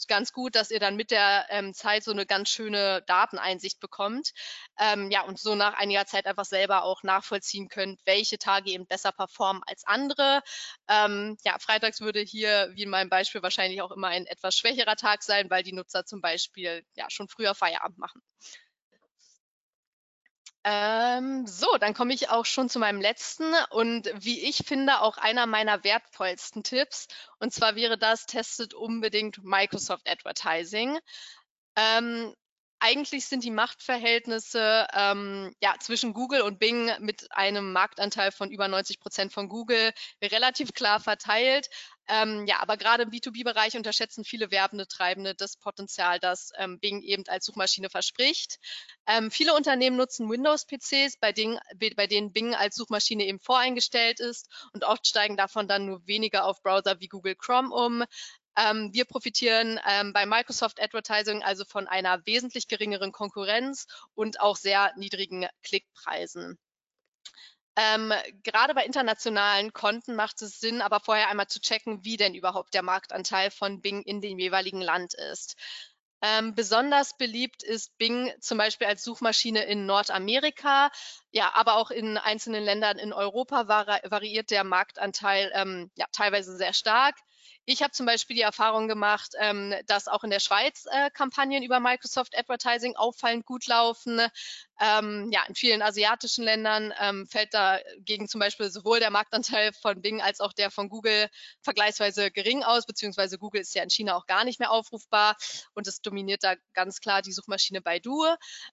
[0.08, 4.32] ganz gut, dass ihr dann mit der ähm, Zeit so eine ganz schöne Dateneinsicht bekommt.
[4.80, 8.88] Ähm, ja, und so nach einiger Zeit einfach selber auch nachvollziehen könnt, welche Tage eben
[8.88, 10.42] besser performen als andere.
[10.88, 14.96] Ähm, ja, freitags würde hier, wie in meinem Beispiel, wahrscheinlich auch immer ein etwas schwächerer
[14.96, 18.22] Tag sein, weil die Nutzer zum Beispiel ja schon früher Feierabend machen.
[20.64, 25.18] Ähm, so, dann komme ich auch schon zu meinem letzten und wie ich finde auch
[25.18, 27.08] einer meiner wertvollsten Tipps.
[27.40, 31.00] Und zwar wäre das, testet unbedingt Microsoft Advertising.
[31.76, 32.36] Ähm,
[32.82, 38.68] eigentlich sind die Machtverhältnisse ähm, ja, zwischen Google und Bing mit einem Marktanteil von über
[38.68, 39.92] 90 Prozent von Google
[40.22, 41.70] relativ klar verteilt.
[42.12, 47.02] Ähm, ja, aber gerade im B2B-Bereich unterschätzen viele werbende Treibende das Potenzial, das ähm, Bing
[47.04, 48.60] eben als Suchmaschine verspricht.
[49.08, 51.34] Ähm, viele Unternehmen nutzen Windows-PCs, bei,
[51.96, 56.44] bei, denen Bing als Suchmaschine eben voreingestellt ist und oft steigen davon dann nur weniger
[56.44, 58.04] auf Browser wie Google Chrome um.
[58.58, 64.58] Ähm, wir profitieren ähm, bei Microsoft Advertising also von einer wesentlich geringeren Konkurrenz und auch
[64.58, 66.60] sehr niedrigen Klickpreisen.
[67.82, 68.14] Ähm,
[68.44, 72.76] gerade bei internationalen Konten macht es Sinn, aber vorher einmal zu checken, wie denn überhaupt
[72.76, 75.56] der Marktanteil von Bing in dem jeweiligen Land ist.
[76.22, 80.92] Ähm, besonders beliebt ist Bing zum Beispiel als Suchmaschine in Nordamerika,
[81.32, 86.74] ja, aber auch in einzelnen Ländern in Europa variiert der Marktanteil ähm, ja, teilweise sehr
[86.74, 87.16] stark.
[87.66, 91.64] Ich habe zum Beispiel die Erfahrung gemacht, ähm, dass auch in der Schweiz äh, Kampagnen
[91.64, 94.20] über Microsoft Advertising auffallend gut laufen.
[94.80, 100.02] Ähm, ja, in vielen asiatischen Ländern ähm, fällt dagegen zum Beispiel sowohl der Marktanteil von
[100.02, 101.30] Bing als auch der von Google
[101.62, 105.38] vergleichsweise gering aus, beziehungsweise Google ist ja in China auch gar nicht mehr aufrufbar
[105.76, 108.26] und es dominiert da ganz klar die Suchmaschine Baidu.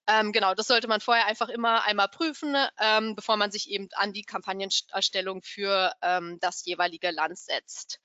[0.07, 3.87] Ähm, genau, das sollte man vorher einfach immer einmal prüfen, ähm, bevor man sich eben
[3.93, 7.99] an die Kampagnenerstellung für ähm, das jeweilige Land setzt.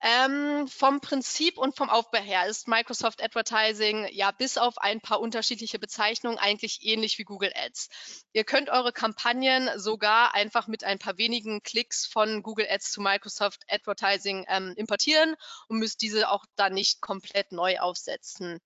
[0.00, 5.20] Ähm, vom Prinzip und vom Aufbau her ist Microsoft Advertising ja bis auf ein paar
[5.20, 7.88] unterschiedliche Bezeichnungen eigentlich ähnlich wie Google Ads.
[8.32, 13.00] Ihr könnt eure Kampagnen sogar einfach mit ein paar wenigen Klicks von Google Ads zu
[13.00, 15.34] Microsoft Advertising ähm, importieren
[15.66, 18.60] und müsst diese auch dann nicht komplett neu aufsetzen.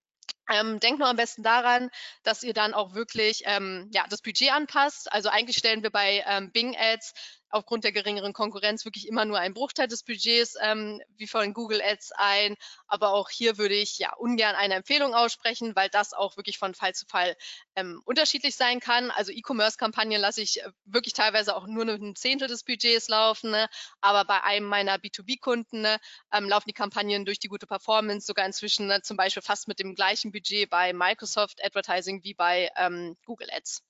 [0.51, 1.89] Ähm, denkt nur am besten daran,
[2.25, 5.11] dass ihr dann auch wirklich ähm, ja, das Budget anpasst.
[5.11, 7.15] Also eigentlich stellen wir bei ähm, Bing Ads
[7.53, 11.83] aufgrund der geringeren Konkurrenz wirklich immer nur einen Bruchteil des Budgets ähm, wie von Google
[11.83, 12.57] Ads ein.
[12.87, 16.75] Aber auch hier würde ich ja ungern eine Empfehlung aussprechen, weil das auch wirklich von
[16.75, 17.37] Fall zu Fall
[17.77, 19.11] ähm, unterschiedlich sein kann.
[19.11, 23.51] Also E-Commerce-Kampagnen lasse ich äh, wirklich teilweise auch nur ein Zehntel des Budgets laufen.
[23.51, 23.69] Ne?
[24.01, 25.99] Aber bei einem meiner B2B-Kunden ne,
[26.33, 29.79] ähm, laufen die Kampagnen durch die gute Performance sogar inzwischen ne, zum Beispiel fast mit
[29.79, 33.83] dem gleichen Budget bei Microsoft Advertising wie bei ähm, Google Ads.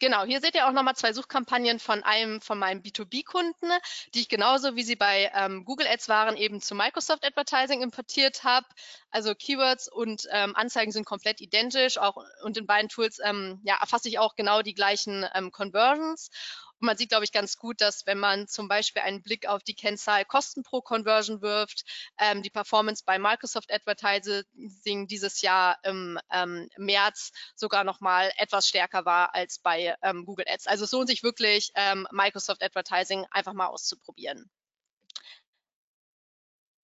[0.00, 3.70] Genau, hier seht ihr auch nochmal zwei Suchkampagnen von einem von meinen B2B-Kunden,
[4.14, 8.44] die ich genauso wie sie bei ähm, Google Ads waren, eben zu Microsoft Advertising importiert
[8.44, 8.66] habe.
[9.10, 13.76] Also Keywords und ähm, Anzeigen sind komplett identisch, auch und in beiden Tools ähm, ja,
[13.80, 16.30] erfasse ich auch genau die gleichen ähm, Conversions.
[16.78, 19.74] Man sieht, glaube ich, ganz gut, dass wenn man zum Beispiel einen Blick auf die
[19.74, 21.84] Kennzahl Kosten pro Conversion wirft,
[22.18, 28.68] ähm, die Performance bei Microsoft Advertising dieses Jahr im ähm, März sogar noch mal etwas
[28.68, 30.66] stärker war als bei ähm, Google Ads.
[30.66, 34.50] Also es lohnt sich wirklich, ähm, Microsoft Advertising einfach mal auszuprobieren.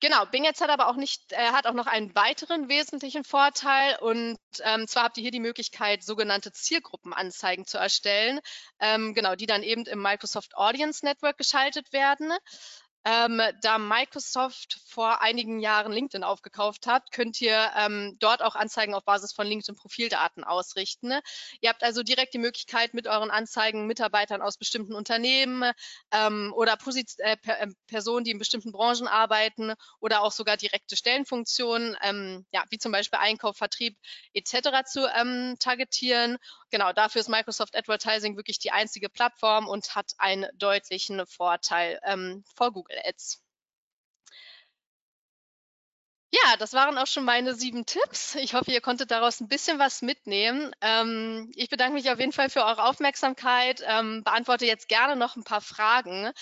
[0.03, 3.97] Genau, Bing jetzt hat aber auch nicht, äh, hat auch noch einen weiteren wesentlichen Vorteil
[4.01, 8.41] und ähm, zwar habt ihr hier die Möglichkeit, sogenannte Zielgruppenanzeigen zu erstellen,
[8.81, 12.33] ähm, genau, die dann eben im Microsoft Audience Network geschaltet werden.
[13.05, 18.95] Ähm, da Microsoft vor einigen Jahren LinkedIn aufgekauft hat, könnt ihr ähm, dort auch Anzeigen
[18.95, 21.09] auf Basis von LinkedIn-Profildaten ausrichten.
[21.09, 21.21] Ne?
[21.61, 25.73] Ihr habt also direkt die Möglichkeit, mit euren Anzeigen Mitarbeitern aus bestimmten Unternehmen
[26.13, 30.57] ähm, oder Posit äh, per äh, Personen, die in bestimmten Branchen arbeiten oder auch sogar
[30.57, 33.97] direkte Stellenfunktionen, ähm, ja, wie zum Beispiel Einkauf, Vertrieb
[34.33, 34.85] etc.
[34.87, 36.39] zu ähm, targetieren.
[36.71, 42.45] Genau, dafür ist Microsoft Advertising wirklich die einzige Plattform und hat einen deutlichen Vorteil ähm,
[42.55, 42.92] vor Google.
[42.93, 43.43] Google Ads.
[46.35, 48.35] Ja, das waren auch schon meine sieben Tipps.
[48.37, 50.75] Ich hoffe, ihr konntet daraus ein bisschen was mitnehmen.
[50.81, 55.37] Ähm, ich bedanke mich auf jeden Fall für eure Aufmerksamkeit, ähm, beantworte jetzt gerne noch
[55.37, 56.33] ein paar Fragen.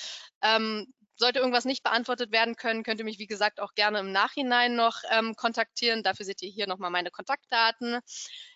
[0.42, 0.86] Ähm,
[1.16, 4.74] sollte irgendwas nicht beantwortet werden können, könnt ihr mich, wie gesagt, auch gerne im Nachhinein
[4.76, 6.02] noch ähm, kontaktieren.
[6.02, 7.98] Dafür seht ihr hier nochmal meine Kontaktdaten.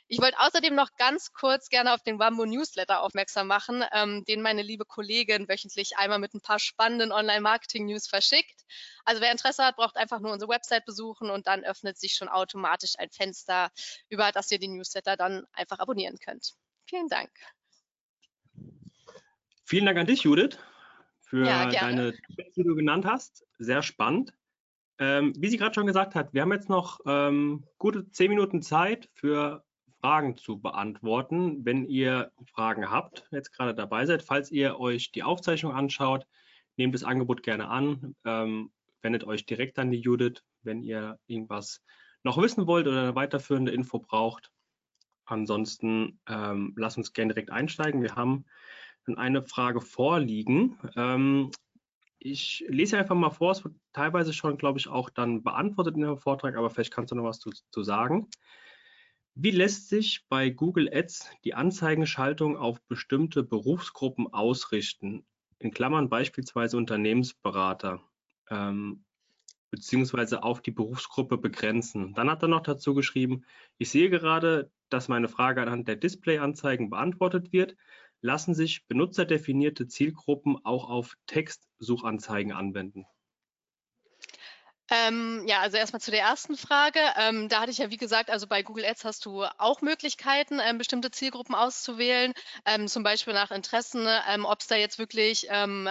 [0.07, 4.43] Ich wollte außerdem noch ganz kurz gerne auf den Wambo Newsletter aufmerksam machen, ähm, den
[4.43, 8.65] meine liebe Kollegin wöchentlich einmal mit ein paar spannenden Online-Marketing-News verschickt.
[9.05, 12.29] Also wer Interesse hat, braucht einfach nur unsere Website besuchen und dann öffnet sich schon
[12.29, 13.71] automatisch ein Fenster,
[14.11, 16.55] über das ihr den Newsletter dann einfach abonnieren könnt.
[16.87, 17.31] Vielen Dank.
[19.65, 20.59] Vielen Dank an dich, Judith,
[21.23, 23.47] für ja, deine Tipps, die du genannt hast.
[23.59, 24.35] Sehr spannend.
[24.99, 28.63] Ähm, wie sie gerade schon gesagt hat, wir haben jetzt noch ähm, gute zehn Minuten
[28.63, 29.65] Zeit für
[30.05, 31.65] Fragen zu beantworten.
[31.65, 36.27] Wenn ihr Fragen habt, jetzt gerade dabei seid, falls ihr euch die Aufzeichnung anschaut,
[36.77, 41.83] nehmt das Angebot gerne an, ähm, wendet euch direkt an die Judith, wenn ihr irgendwas
[42.23, 44.53] noch wissen wollt oder eine weiterführende Info braucht.
[45.25, 48.03] Ansonsten ähm, lasst uns gerne direkt einsteigen.
[48.03, 48.45] Wir haben
[49.07, 50.79] dann eine Frage vorliegen.
[50.97, 51.51] Ähm,
[52.19, 56.03] ich lese einfach mal vor, es wird teilweise schon, glaube ich, auch dann beantwortet in
[56.03, 58.29] dem Vortrag, aber vielleicht kannst du noch was zu, zu sagen.
[59.37, 65.27] Wie lässt sich bei Google Ads die Anzeigenschaltung auf bestimmte Berufsgruppen ausrichten?
[65.59, 68.01] In Klammern beispielsweise Unternehmensberater,
[68.49, 69.05] ähm,
[69.71, 72.15] beziehungsweise auf die Berufsgruppe begrenzen.
[72.15, 73.45] Dann hat er noch dazu geschrieben,
[73.79, 77.77] ich sehe gerade, dass meine Frage anhand der Displayanzeigen beantwortet wird.
[78.21, 83.07] Lassen sich benutzerdefinierte Zielgruppen auch auf Textsuchanzeigen anwenden?
[84.91, 87.01] Ähm, ja, also erstmal zu der ersten Frage.
[87.17, 90.61] Ähm, da hatte ich ja, wie gesagt, also bei Google Ads hast du auch Möglichkeiten,
[90.63, 92.35] ähm, bestimmte Zielgruppen auszuwählen,
[92.67, 95.89] ähm, zum Beispiel nach Interessen, ähm, ob es da jetzt wirklich ähm,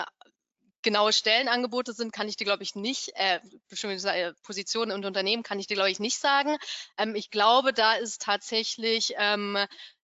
[0.83, 5.43] genaue Stellenangebote sind, kann ich dir, glaube ich, nicht, äh, bestimmte äh, Positionen und Unternehmen
[5.43, 6.57] kann ich dir, glaube ich, nicht sagen.
[6.97, 9.57] Ähm, ich glaube, da ist tatsächlich ähm,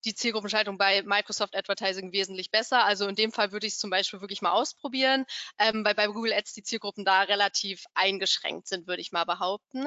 [0.05, 2.85] die Zielgruppenschaltung bei Microsoft Advertising wesentlich besser.
[2.85, 5.25] Also in dem Fall würde ich es zum Beispiel wirklich mal ausprobieren,
[5.57, 9.85] ähm, weil bei Google Ads die Zielgruppen da relativ eingeschränkt sind, würde ich mal behaupten.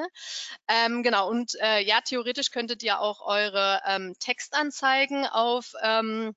[0.67, 6.35] Ähm, genau, und äh, ja, theoretisch könntet ihr auch eure ähm, Textanzeigen auf ähm,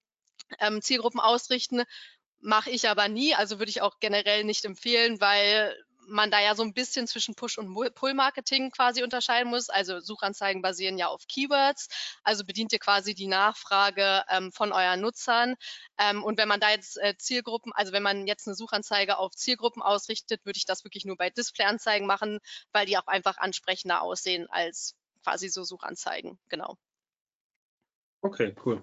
[0.61, 1.83] ähm, Zielgruppen ausrichten.
[2.41, 5.74] Mache ich aber nie, also würde ich auch generell nicht empfehlen, weil
[6.09, 9.68] man da ja so ein bisschen zwischen Push- und Pull-Marketing quasi unterscheiden muss.
[9.68, 11.89] Also Suchanzeigen basieren ja auf Keywords,
[12.22, 15.57] also bedient ihr quasi die Nachfrage ähm, von euren Nutzern.
[15.99, 19.34] Ähm, und wenn man da jetzt äh, Zielgruppen, also wenn man jetzt eine Suchanzeige auf
[19.34, 22.39] Zielgruppen ausrichtet, würde ich das wirklich nur bei Displayanzeigen machen,
[22.72, 26.39] weil die auch einfach ansprechender aussehen als quasi so Suchanzeigen.
[26.49, 26.76] Genau.
[28.22, 28.82] Okay, cool.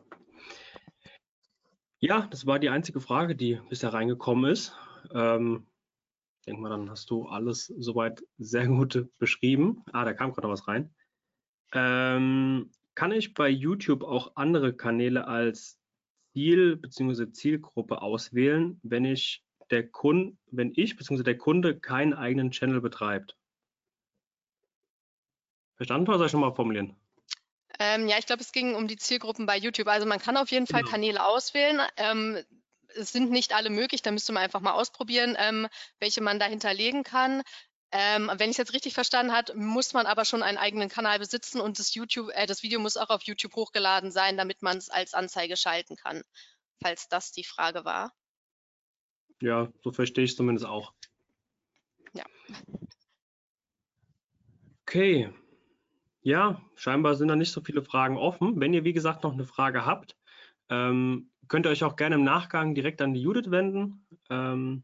[2.04, 4.76] Ja, das war die einzige Frage, die bisher reingekommen ist.
[5.14, 5.66] Ähm,
[6.46, 9.86] denke mal, dann hast du alles soweit sehr gut beschrieben.
[9.94, 10.94] Ah, da kam gerade noch was rein.
[11.72, 15.80] Ähm, kann ich bei YouTube auch andere Kanäle als
[16.34, 17.32] Ziel bzw.
[17.32, 19.42] Zielgruppe auswählen, wenn ich
[19.72, 21.24] der Kunde, wenn ich bzw.
[21.24, 23.38] der Kunde keinen eigenen Channel betreibt?
[25.78, 26.98] Verstanden oder soll ich schon mal formulieren?
[27.80, 29.88] Ähm, ja, ich glaube, es ging um die Zielgruppen bei YouTube.
[29.88, 30.92] Also man kann auf jeden Fall genau.
[30.92, 31.82] Kanäle auswählen.
[31.98, 32.44] Ähm,
[32.96, 35.68] es sind nicht alle möglich, da müsste man einfach mal ausprobieren, ähm,
[36.00, 37.42] welche man da hinterlegen kann.
[37.92, 41.20] Ähm, wenn ich es jetzt richtig verstanden habe, muss man aber schon einen eigenen Kanal
[41.20, 44.78] besitzen und das, YouTube, äh, das Video muss auch auf YouTube hochgeladen sein, damit man
[44.78, 46.24] es als Anzeige schalten kann,
[46.82, 48.12] falls das die Frage war.
[49.42, 50.94] Ja, so verstehe ich es zumindest auch.
[52.14, 52.26] Ja.
[54.82, 55.32] Okay,
[56.24, 58.60] ja, scheinbar sind da nicht so viele Fragen offen.
[58.60, 60.16] Wenn ihr, wie gesagt, noch eine Frage habt,
[60.70, 64.06] ähm, könnt ihr euch auch gerne im Nachgang direkt an die Judith wenden.
[64.30, 64.84] Ähm,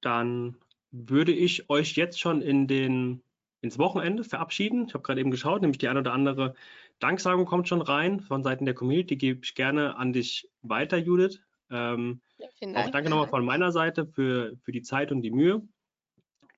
[0.00, 0.56] dann
[0.90, 3.22] würde ich euch jetzt schon in den,
[3.60, 4.86] ins Wochenende verabschieden.
[4.88, 6.54] Ich habe gerade eben geschaut, nämlich die eine oder andere
[6.98, 9.16] Danksagung kommt schon rein von Seiten der Community.
[9.16, 11.40] Gebe ich gerne an dich weiter, Judith.
[11.70, 12.76] Ähm, ja, Dank.
[12.76, 15.62] Auch danke nochmal von meiner Seite für, für die Zeit und die Mühe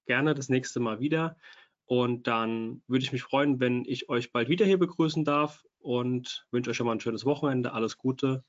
[0.07, 1.36] gerne das nächste Mal wieder.
[1.84, 6.46] Und dann würde ich mich freuen, wenn ich euch bald wieder hier begrüßen darf und
[6.50, 8.44] wünsche euch schon mal ein schönes Wochenende, alles Gute.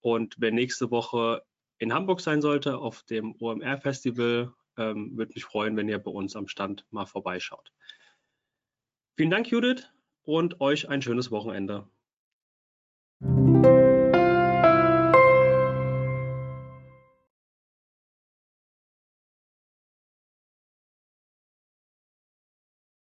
[0.00, 1.42] Und wenn nächste Woche
[1.78, 6.36] in Hamburg sein sollte, auf dem OMR-Festival, ähm, würde mich freuen, wenn ihr bei uns
[6.36, 7.72] am Stand mal vorbeischaut.
[9.16, 9.90] Vielen Dank, Judith,
[10.22, 11.88] und euch ein schönes Wochenende.